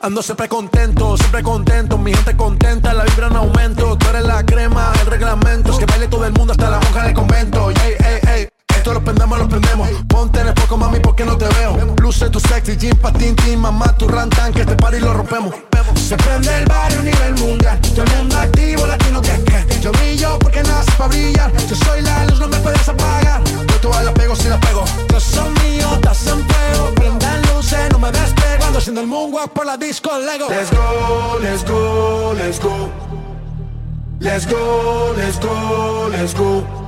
Ando 0.00 0.22
siempre 0.22 0.48
contento, 0.48 1.16
siempre 1.18 1.42
contento, 1.42 1.98
mi 1.98 2.14
gente 2.14 2.36
contenta, 2.36 2.94
la 2.94 3.04
vibra 3.04 3.26
en 3.26 3.36
aumento, 3.36 3.97
prendemos, 9.08 9.38
lo 9.38 9.48
prendemos, 9.48 9.88
ponte 10.06 10.40
en 10.40 10.48
el 10.48 10.54
poco 10.54 10.76
mami 10.76 11.00
porque 11.00 11.24
no 11.24 11.36
te 11.38 11.46
veo, 11.46 11.94
luce 12.02 12.28
tu 12.28 12.38
sexy, 12.38 12.76
jean, 12.76 12.94
patín, 12.98 13.34
tin, 13.36 13.58
mamá, 13.58 13.96
tu 13.96 14.06
rantan, 14.06 14.52
que 14.52 14.60
este 14.60 14.76
party 14.76 15.00
lo 15.00 15.14
rompemos, 15.14 15.54
se 15.94 16.14
prende 16.16 16.54
el 16.58 16.66
barrio 16.66 17.00
a 17.00 17.02
nivel 17.02 17.34
mundial, 17.36 17.80
todo 17.80 18.04
el 18.04 18.10
mundo 18.18 18.36
activo, 18.36 18.86
latino 18.86 19.22
que 19.22 19.32
que, 19.44 19.80
yo 19.80 19.92
brillo 19.92 20.38
porque 20.38 20.62
nace 20.62 20.92
para 20.98 21.08
brillar, 21.08 21.50
yo 21.56 21.74
soy 21.74 22.02
la 22.02 22.26
luz, 22.26 22.38
no 22.38 22.48
me 22.48 22.58
puedes 22.58 22.86
apagar, 22.86 23.42
yo 23.44 23.80
todas 23.80 24.04
la 24.04 24.12
pego 24.12 24.36
si 24.36 24.48
la 24.48 24.60
pego, 24.60 24.84
yo 25.10 25.20
soy 25.20 25.48
mío, 25.62 25.88
estás 25.94 26.26
en 26.26 26.46
fuego, 26.46 26.94
prendan 26.94 27.42
luces, 27.54 27.90
no 27.90 27.98
me 27.98 28.12
despego, 28.12 28.64
ando 28.66 28.78
haciendo 28.78 29.00
el 29.00 29.06
moonwalk 29.06 29.52
por 29.52 29.64
la 29.64 29.78
disco 29.78 30.10
Lego. 30.18 30.48
Let's 30.50 30.70
go, 30.70 31.38
let's 31.40 31.64
go, 31.64 32.34
let's 32.34 32.60
go. 32.60 32.90
Let's 34.20 34.46
go, 34.46 35.14
let's 35.16 35.38
go, 35.38 36.08
let's 36.10 36.34
go. 36.34 36.87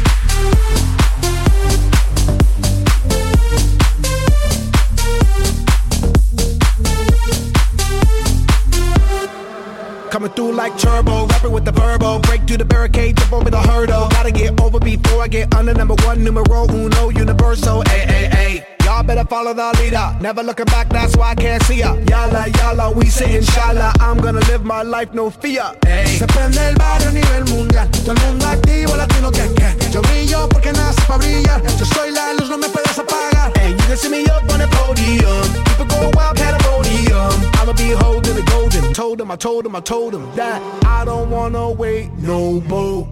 Coming 10.11 10.31
through 10.31 10.51
like 10.51 10.77
turbo, 10.77 11.25
rapping 11.25 11.53
with 11.53 11.63
the 11.63 11.71
verbo. 11.71 12.19
Break 12.19 12.45
through 12.45 12.57
the 12.57 12.65
barricade, 12.65 13.15
jump 13.15 13.31
over 13.31 13.49
the 13.49 13.61
hurdle. 13.61 14.09
Gotta 14.09 14.31
get 14.31 14.59
over 14.59 14.77
before 14.77 15.23
I 15.23 15.29
get 15.29 15.55
under 15.55 15.73
number 15.73 15.95
one, 16.03 16.21
numero 16.21 16.67
uno, 16.69 17.07
universal. 17.07 17.81
Ay, 17.87 18.05
ay, 18.09 18.29
ay. 18.33 18.80
Y'all 18.91 19.03
better 19.03 19.23
follow 19.23 19.53
the 19.53 19.71
leader. 19.79 20.13
Never 20.19 20.43
looking 20.43 20.65
back, 20.65 20.89
that's 20.89 21.15
why 21.15 21.29
I 21.29 21.35
can't 21.35 21.63
see 21.63 21.79
ya. 21.79 21.95
Yala, 22.11 22.51
yala, 22.59 22.93
we 22.93 23.05
say 23.05 23.37
inshallah. 23.37 23.93
I'm 24.01 24.17
gonna 24.17 24.41
live 24.51 24.65
my 24.65 24.81
life, 24.81 25.13
no 25.13 25.29
fear. 25.29 25.63
Ay. 25.85 26.17
Se 26.19 26.27
prende 26.27 26.59
el 26.67 26.75
barrio 26.75 27.07
a 27.07 27.13
nivel 27.13 27.45
mundial. 27.45 27.89
Todo 27.89 28.11
el 28.11 28.19
mundo 28.19 28.45
activo, 28.47 28.97
latino 28.97 29.31
que 29.31 29.47
que. 29.55 29.91
Yo 29.93 30.01
brillo 30.01 30.49
porque 30.49 30.73
nace 30.73 31.01
para 31.07 31.19
brillar. 31.19 31.61
Yo 31.79 31.85
soy 31.85 32.11
la 32.11 32.33
luz, 32.33 32.49
no 32.49 32.57
me 32.57 32.67
puedes 32.67 32.99
apagar. 32.99 33.53
Hey, 33.57 33.71
you 33.71 33.85
can 33.87 33.95
see 33.95 34.09
me 34.09 34.25
up 34.25 34.43
on 34.51 34.59
the 34.59 34.67
podium. 34.67 35.47
People 35.77 35.85
go 35.85 36.11
wild, 36.13 36.35
pandemonium. 36.35 37.31
I'ma 37.61 37.71
be 37.71 37.93
holding 37.93 38.35
the 38.35 38.43
golden. 38.51 38.93
Told 38.93 39.21
him, 39.21 39.31
I 39.31 39.37
told 39.37 39.65
him, 39.65 39.73
I 39.73 39.79
told 39.79 40.13
him 40.13 40.29
that 40.35 40.61
I 40.85 41.05
don't 41.05 41.29
wanna 41.29 41.71
wait 41.71 42.11
no 42.17 42.59
more. 42.67 43.07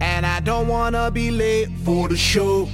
And 0.00 0.24
I 0.24 0.40
don't 0.40 0.68
wanna 0.68 1.10
be 1.10 1.30
late 1.30 1.68
for 1.84 2.08
the 2.08 2.16
show. 2.16 2.66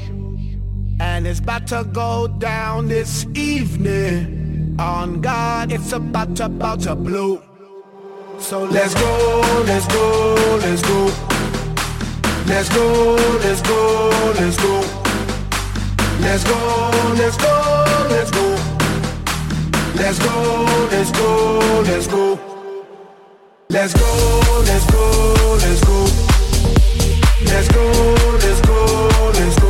And 0.98 1.26
it's 1.26 1.40
about 1.40 1.66
to 1.68 1.84
go 1.92 2.26
down 2.26 2.88
this 2.88 3.26
evening. 3.34 4.76
On 4.78 5.20
God, 5.20 5.72
it's 5.72 5.92
about 5.92 6.36
to, 6.36 6.46
about 6.46 6.80
to 6.80 6.94
blow. 6.94 7.42
So 8.38 8.64
let's 8.64 8.94
go, 8.94 9.62
let's 9.66 9.86
go, 9.86 10.58
let's 10.62 10.82
go. 10.82 11.04
Let's 12.46 12.68
go, 12.68 13.14
let's 13.42 13.62
go, 13.62 14.32
let's 14.38 14.56
go. 14.56 14.80
Let's 16.20 16.44
go, 16.44 16.90
let's 17.18 17.36
go, 17.36 18.06
let's 18.10 18.30
go. 18.30 18.56
Let's 19.96 20.18
go, 20.18 20.88
let's 20.90 21.10
go, 21.12 21.82
let's 21.86 22.06
go. 22.06 22.38
Let's 23.68 23.94
go, 23.94 24.62
let's 24.64 24.86
go, 24.90 25.58
let's 25.60 25.84
go. 25.84 26.06
Let's 27.44 27.68
go, 27.68 27.84
let's 28.40 28.60
go, 28.60 29.30
let's 29.34 29.60
go. 29.60 29.65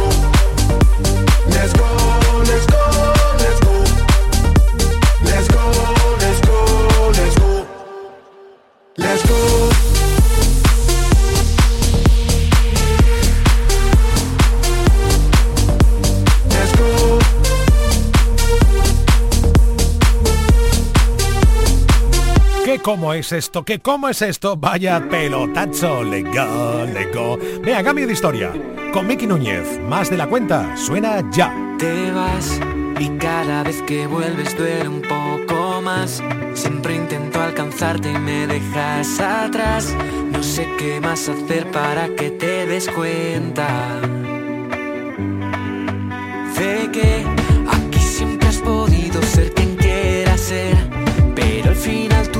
Cómo 22.87 23.12
es 23.12 23.32
esto? 23.32 23.64
¿Qué 23.64 23.80
cómo 23.80 24.09
es 24.09 24.22
esto? 24.22 24.57
Vaya 24.57 25.09
pelotazo. 25.11 26.05
Let 26.05 26.22
go, 26.32 26.87
let 26.87 27.12
go. 27.12 27.37
Vea, 27.61 27.82
cambio 27.82 28.07
de 28.07 28.12
historia. 28.12 28.53
Con 28.93 29.09
Miki 29.09 29.26
Núñez. 29.26 29.80
Más 29.89 30.09
de 30.09 30.16
la 30.16 30.28
cuenta. 30.28 30.76
Suena 30.76 31.28
ya. 31.32 31.53
Te 31.80 32.12
vas 32.12 32.61
y 33.01 33.09
cada 33.18 33.64
vez 33.64 33.82
que 33.82 34.07
vuelves 34.07 34.57
duele 34.57 34.87
un 34.87 35.03
poco 35.03 35.82
más. 35.82 36.22
Siempre 36.55 36.95
intento 36.95 37.43
alcanzarte 37.43 38.12
y 38.12 38.18
me 38.18 38.47
dejas 38.47 39.18
atrás. 39.18 39.93
No 40.30 40.41
sé 40.45 40.68
qué 40.78 41.01
más 41.01 41.28
hacer 41.28 41.68
para 41.72 42.07
que 42.14 42.30
te 42.30 42.66
des 42.66 42.89
cuenta. 42.89 43.66
De 46.57 46.89
que 46.93 47.26
aquí 47.68 47.99
siempre 47.99 48.47
has 48.47 48.59
podido 48.59 49.20
ser 49.22 49.53
quien 49.55 49.74
quieras 49.74 50.41
ser. 50.41 50.76
Pero 51.34 51.70
al 51.70 51.76
final 51.76 52.30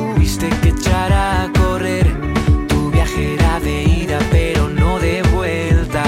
tuviste 0.49 0.61
que 0.61 0.69
echar 0.69 1.13
a 1.13 1.51
correr. 1.59 2.07
Tu 2.69 2.91
viaje 2.91 3.35
era 3.35 3.61
de 3.61 3.83
ida, 3.85 4.19
pero 4.31 4.69
no 4.69 4.99
de 4.99 5.23
vuelta. 5.35 6.05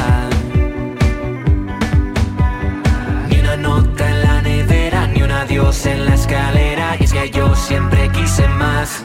Ni 3.28 3.41
una 3.41 3.57
nota 3.57 4.09
en 4.09 4.22
la 4.22 4.43
nevera, 4.43 5.07
ni 5.09 5.22
un 5.22 5.30
adiós 5.30 5.86
en 5.86 6.05
la 6.05 6.14
escalera. 6.14 6.97
Y 7.01 7.05
es 7.05 7.12
que 7.12 7.30
yo 7.30 7.55
siempre 7.55 8.11
quise 8.11 8.49
más. 8.49 9.05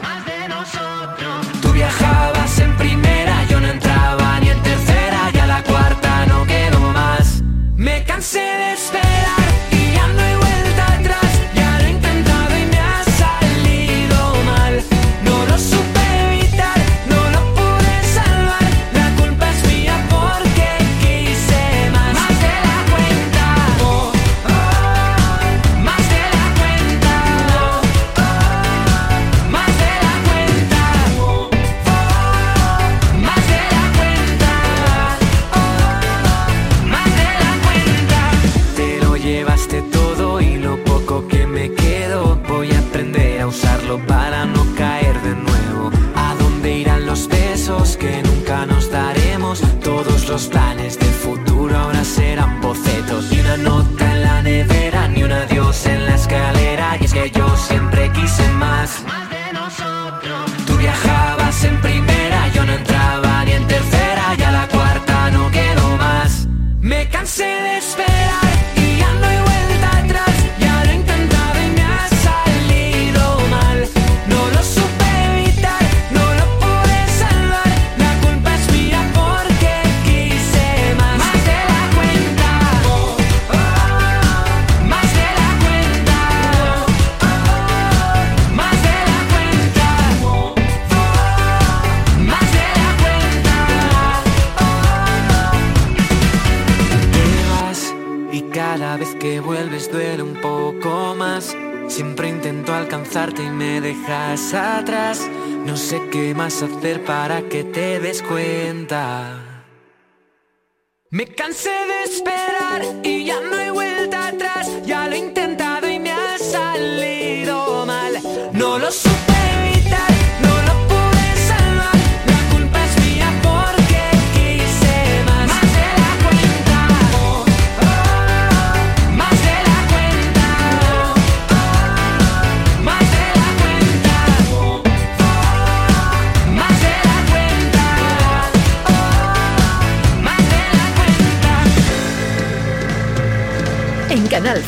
Tú 1.62 1.72
viajabas 1.72 2.58
en 2.58 2.76
primera, 2.76 3.44
yo 3.48 3.60
no 3.60 3.68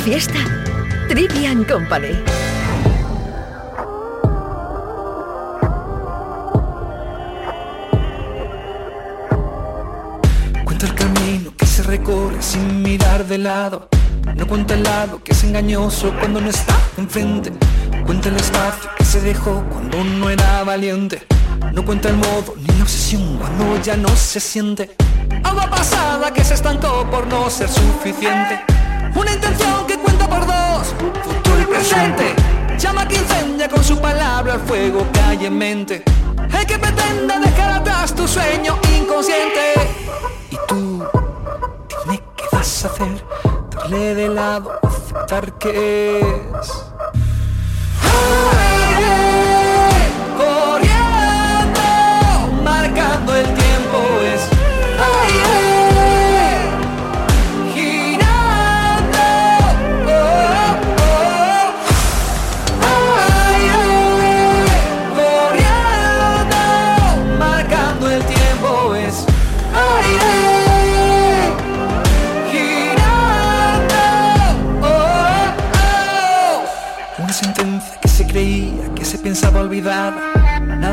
Fiesta, 0.07 0.39
Trivian 1.09 1.65
Company. 1.65 2.17
Cuenta 10.65 10.87
el 10.87 10.95
camino 10.95 11.53
que 11.57 11.67
se 11.67 11.83
recorre 11.83 12.41
sin 12.41 12.83
mirar 12.83 13.27
de 13.27 13.39
lado. 13.39 13.89
No 14.37 14.47
cuenta 14.47 14.75
el 14.75 14.85
lado 14.85 15.25
que 15.25 15.33
es 15.33 15.43
engañoso 15.43 16.15
cuando 16.21 16.41
no 16.41 16.51
está 16.51 16.79
enfrente. 16.97 17.53
Cuenta 18.07 18.29
el 18.29 18.37
espacio 18.37 18.89
que 18.97 19.05
se 19.05 19.21
dejó 19.21 19.65
cuando 19.73 20.05
no 20.05 20.31
era 20.31 20.63
valiente. 20.63 21.27
No 21.73 21.85
cuenta 21.85 22.11
el 22.11 22.17
modo 22.19 22.55
ni 22.57 22.69
la 22.77 22.85
obsesión 22.85 23.39
cuando 23.39 23.83
ya 23.83 23.97
no 23.97 24.11
se 24.11 24.39
siente. 24.39 24.95
Agua 25.43 25.69
pasada 25.69 26.33
que 26.33 26.45
se 26.45 26.55
estancó 26.55 27.05
por 27.11 27.27
no 27.27 27.51
ser 27.51 27.69
suficiente. 27.69 28.61
Una 29.17 29.33
intención 29.33 29.87
que 29.87 29.96
por 30.29 30.47
dos, 30.47 30.95
futuro 31.25 31.63
y 31.63 31.67
presente. 31.67 32.35
Llama 32.79 33.07
que 33.07 33.17
incendia 33.17 33.69
con 33.69 33.83
su 33.83 33.99
palabra 33.99 34.55
el 34.55 34.61
fuego 34.61 35.07
que 35.13 35.47
en 35.47 35.59
mente. 35.59 36.03
El 36.53 36.67
que 36.67 36.79
pretende 36.79 37.39
dejar 37.39 37.73
atrás 37.73 38.15
tu 38.15 38.27
sueño 38.27 38.79
inconsciente. 38.97 39.75
Y 40.51 40.57
tú, 40.69 41.05
dime 42.05 42.23
qué 42.37 42.45
vas 42.53 42.85
a 42.85 42.89
hacer. 42.89 43.25
Darle 43.71 44.15
de 44.15 44.29
lado, 44.29 44.79
aceptar 44.83 45.53
que 45.59 46.21
es. 46.21 46.85
corriendo, 50.37 51.81
marcando 52.63 53.35
el 53.35 53.45
tiempo 53.45 53.66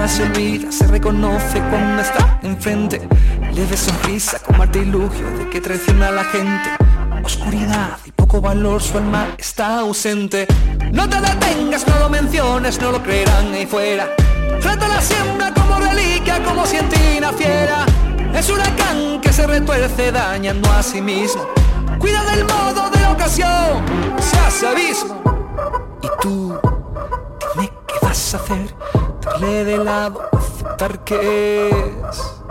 Se 0.07 0.21
olvida, 0.21 0.71
se 0.71 0.85
reconoce 0.87 1.59
cuando 1.71 2.01
está 2.01 2.37
enfrente. 2.43 3.01
Leve 3.53 3.75
sonrisa 3.75 4.37
como 4.39 4.61
artilugio 4.61 5.25
de 5.37 5.49
que 5.49 5.59
traiciona 5.59 6.09
a 6.09 6.11
la 6.11 6.23
gente. 6.25 6.69
Oscuridad 7.23 7.97
y 8.05 8.11
poco 8.11 8.39
valor, 8.39 8.81
su 8.81 8.97
alma 8.97 9.29
está 9.37 9.79
ausente. 9.79 10.45
No 10.91 11.09
te 11.09 11.19
detengas, 11.19 11.87
no 11.87 11.97
lo 11.99 12.09
menciones, 12.09 12.79
no 12.79 12.91
lo 12.91 13.01
creerán 13.01 13.53
ahí 13.53 13.65
fuera. 13.65 14.07
Frente 14.59 14.85
a 14.85 14.89
la 14.89 15.01
siembra 15.01 15.53
como 15.53 15.79
reliquia, 15.79 16.43
como 16.43 16.65
si 16.65 16.77
en 16.77 16.89
ti 16.89 17.19
naciera. 17.19 17.85
Es 18.35 18.49
huracán 18.49 19.21
que 19.21 19.31
se 19.31 19.47
retuerce 19.47 20.11
dañando 20.11 20.69
a 20.71 20.83
sí 20.83 21.01
mismo. 21.01 21.47
Cuida 21.97 22.23
del 22.25 22.43
modo 22.43 22.89
de 22.91 22.99
la 22.99 23.13
ocasión, 23.13 23.83
se 24.19 24.37
hace 24.37 24.67
abismo. 24.67 25.23
Y 26.03 26.07
tú 26.21 26.59
hacer? 28.35 28.73
De 29.43 29.77
lado, 29.77 30.21
aceptar 30.31 31.03
que 31.03 31.69
es. 31.69 32.43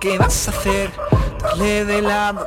¿qué 0.00 0.18
vas 0.18 0.48
a 0.48 0.50
hacer? 0.50 0.90
Darle 1.40 1.84
de 1.84 2.02
lado, 2.02 2.46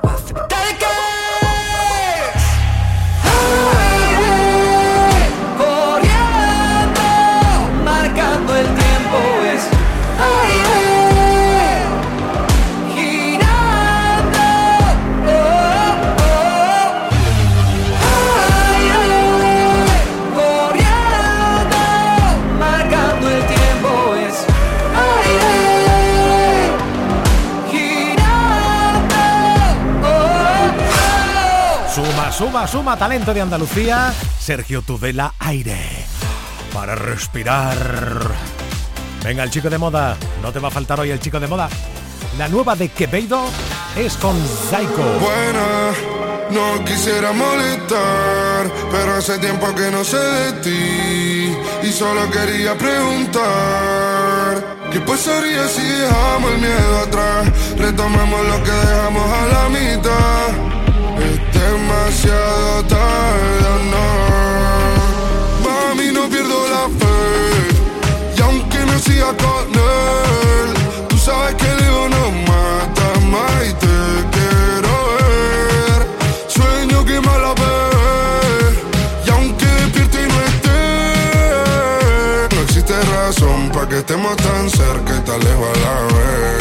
Suma, 32.42 32.66
suma 32.66 32.98
talento 32.98 33.36
de 33.36 33.42
Andalucía, 33.42 34.12
Sergio 34.40 34.82
Tudela 34.82 35.36
Aire. 35.38 35.78
para 36.74 36.96
respirar. 36.96 37.78
Venga, 39.24 39.44
el 39.44 39.52
chico 39.52 39.70
de 39.70 39.78
moda. 39.78 40.18
No 40.42 40.52
te 40.52 40.58
va 40.58 40.70
a 40.70 40.72
faltar 40.72 41.00
hoy 41.00 41.12
el 41.12 41.20
chico 41.20 41.40
de 41.40 41.46
moda. 41.46 41.70
La 42.40 42.48
nueva 42.48 42.76
de 42.76 42.90
Quevedo 42.90 43.46
es 43.96 44.18
con 44.18 44.36
Psycho. 44.44 45.20
Buena, 45.20 45.92
no 46.50 46.84
quisiera 46.84 47.32
molestar, 47.32 48.72
pero 48.90 49.18
hace 49.18 49.38
tiempo 49.38 49.76
que 49.76 49.92
no 49.92 50.04
sé 50.04 50.18
de 50.18 50.54
ti 50.64 51.56
y 51.88 51.92
solo 51.92 52.28
quería 52.32 52.76
preguntar. 52.76 54.80
¿Qué 54.92 55.00
pasaría 55.02 55.68
si 55.68 55.84
dejamos 55.84 56.52
el 56.54 56.58
miedo 56.58 57.00
atrás? 57.06 57.52
Retomamos 57.78 58.48
lo 58.48 58.64
que 58.64 58.72
dejamos 58.72 59.32
a 59.32 59.46
la 59.46 59.70
mitad. 59.70 60.72
Demasiado 61.62 62.84
tarde, 62.86 63.74
no. 63.92 64.06
Mami, 65.64 66.08
no 66.12 66.28
pierdo 66.28 66.68
la 66.68 66.90
fe. 67.00 67.20
Y 68.36 68.42
aunque 68.42 68.80
no 68.80 68.98
siga 68.98 69.28
con 69.38 69.68
él, 69.72 70.74
tú 71.08 71.18
sabes 71.20 71.54
que 71.56 71.68
el 71.72 71.84
ego 71.84 72.10
no 72.10 72.32
mata 72.50 73.08
más 73.30 73.68
y 73.70 73.74
te 73.74 73.96
quiero 74.34 74.92
ver. 75.20 76.00
Sueño 76.48 77.06
que 77.06 77.22
me 77.22 77.38
la 77.44 77.54
ve. 77.54 77.78
Y 79.28 79.30
aunque 79.30 79.66
despierte 79.68 80.18
y 80.24 80.28
no 80.34 80.38
esté, 80.52 80.82
no 82.56 82.62
existe 82.64 82.96
razón 83.04 83.70
para 83.72 83.88
que 83.88 83.98
estemos 84.00 84.36
tan 84.38 84.68
cerca 84.68 85.16
y 85.16 85.20
tan 85.20 85.40
lejos 85.40 85.68
a 85.76 85.80
la 85.80 85.96
vez. 86.16 86.61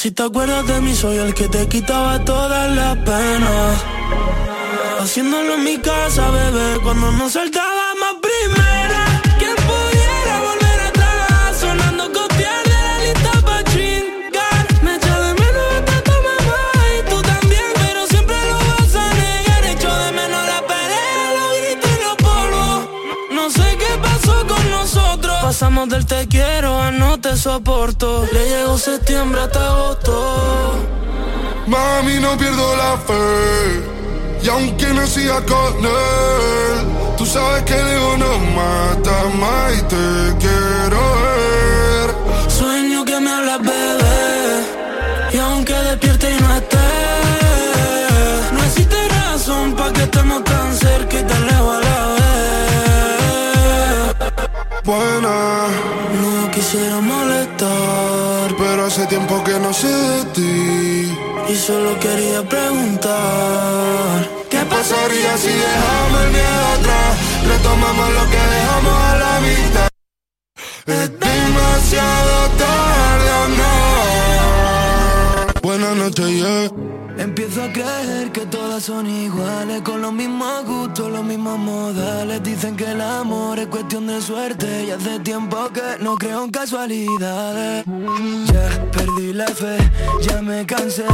si 0.00 0.10
te 0.12 0.22
acuerdas 0.22 0.66
de 0.66 0.80
mí, 0.80 0.94
soy 0.94 1.18
el 1.18 1.34
que 1.34 1.46
te 1.46 1.68
quitaba 1.68 2.24
todas 2.24 2.74
las 2.74 2.96
penas. 3.04 3.84
Haciéndolo 4.98 5.56
en 5.56 5.64
mi 5.64 5.76
casa, 5.76 6.30
bebé, 6.30 6.80
cuando 6.82 7.12
nos 7.12 7.32
saltábamos 7.32 8.12
primera. 8.22 9.02
¿Quién 9.38 9.54
pudiera 9.56 10.34
volver 10.48 10.80
atrás? 10.88 11.56
Sonando 11.60 12.04
copiar 12.18 12.62
de 12.72 12.78
la 12.88 12.98
lista 13.04 13.32
pa' 13.46 13.62
chingar. 13.72 14.62
Me 14.82 14.96
echa 14.96 15.20
de 15.20 15.34
menos 15.42 15.66
hasta 15.76 15.96
tu 16.08 16.16
mamá 16.28 16.62
y 16.96 17.10
tú 17.10 17.16
también, 17.32 17.68
pero 17.82 18.06
siempre 18.06 18.36
lo 18.50 18.56
vas 18.56 18.94
a 18.94 19.06
negar. 19.22 19.64
Echo 19.66 19.94
de 20.02 20.12
menos 20.12 20.42
la 20.52 20.60
pelea, 20.70 21.24
los 21.38 21.50
gritos 21.60 21.90
y 21.96 22.02
los 22.06 22.16
polvos. 22.26 22.88
No 23.32 23.50
sé 23.50 23.66
qué 23.76 23.92
pasó 24.00 24.46
con 24.46 24.70
nosotros. 24.70 25.36
Pasamos 25.42 25.90
del 25.90 26.06
te 26.06 26.26
quiero 26.26 26.69
te 27.30 27.36
soporto. 27.36 28.26
Le 28.32 28.48
llegó 28.48 28.78
septiembre 28.78 29.40
hasta 29.40 29.64
agosto. 29.72 30.74
Mami, 31.66 32.18
no 32.20 32.36
pierdo 32.36 32.76
la 32.76 32.96
fe. 33.06 34.42
Y 34.42 34.48
aunque 34.48 34.86
no 34.86 35.06
siga 35.06 35.40
con 35.42 35.84
él, 35.84 36.76
tú 37.18 37.26
sabes 37.26 37.62
que 37.64 37.74
el 37.74 37.88
ego 37.88 38.16
no 38.16 38.38
mata 38.58 39.16
más 39.38 39.78
y 39.78 39.82
te 39.92 40.06
quiero 40.42 41.00
ver. 41.24 42.50
Sueño 42.50 43.04
que 43.04 43.20
me 43.20 43.30
hablas, 43.30 43.60
bebé. 43.60 45.32
Y 45.32 45.38
aunque 45.38 45.74
despierte 45.74 46.36
y 46.36 46.40
no 46.42 46.56
esté, 46.56 46.88
no 48.52 48.64
existe 48.64 48.96
razón 49.08 49.74
para 49.74 49.92
que 49.92 50.02
estemos 50.02 50.42
tan 50.44 50.76
cerca 50.76 51.20
y 51.20 51.22
tan 51.24 51.46
lejos 51.46 51.76
a 51.76 51.80
la 51.80 52.06
vez. 52.06 52.19
No 54.90 56.50
quisiera 56.50 57.00
molestar, 57.00 58.56
pero 58.58 58.86
hace 58.86 59.06
tiempo 59.06 59.42
que 59.44 59.56
no 59.60 59.72
sé 59.72 59.86
de 59.86 60.24
ti. 60.34 61.16
y 61.48 61.54
solo 61.54 61.98
quería 62.00 62.42
preguntar. 62.42 64.28
¿Qué 64.50 64.58
pasaría 64.58 65.36
si 65.38 65.48
dejamos 65.48 66.22
el 66.24 66.30
miedo 66.30 66.66
atrás? 66.76 67.12
Retomamos 67.46 68.08
lo 68.18 68.24
que 68.32 68.42
dejamos 68.56 68.94
a 69.10 69.16
la 69.16 69.40
vista. 69.40 69.88
Es 70.86 71.20
demasiado 71.20 72.39
Empiezo 77.18 77.62
a 77.62 77.70
creer 77.70 78.32
que 78.32 78.46
todas 78.46 78.82
son 78.82 79.06
iguales, 79.06 79.82
con 79.82 80.00
los 80.00 80.12
mismos 80.12 80.64
gustos, 80.64 81.12
los 81.12 81.22
mismos 81.22 81.58
modales. 81.58 82.42
Dicen 82.42 82.76
que 82.76 82.90
el 82.90 83.00
amor 83.00 83.58
es 83.58 83.66
cuestión 83.66 84.06
de 84.06 84.20
suerte 84.22 84.84
y 84.86 84.90
hace 84.90 85.18
tiempo 85.20 85.68
que 85.74 86.02
no 86.02 86.16
creo 86.16 86.44
en 86.44 86.50
casualidades. 86.50 87.84
Ya 88.46 88.90
perdí 88.92 89.34
la 89.34 89.48
fe, 89.48 89.76
ya 90.22 90.40
me 90.40 90.64
cansé. 90.64 91.04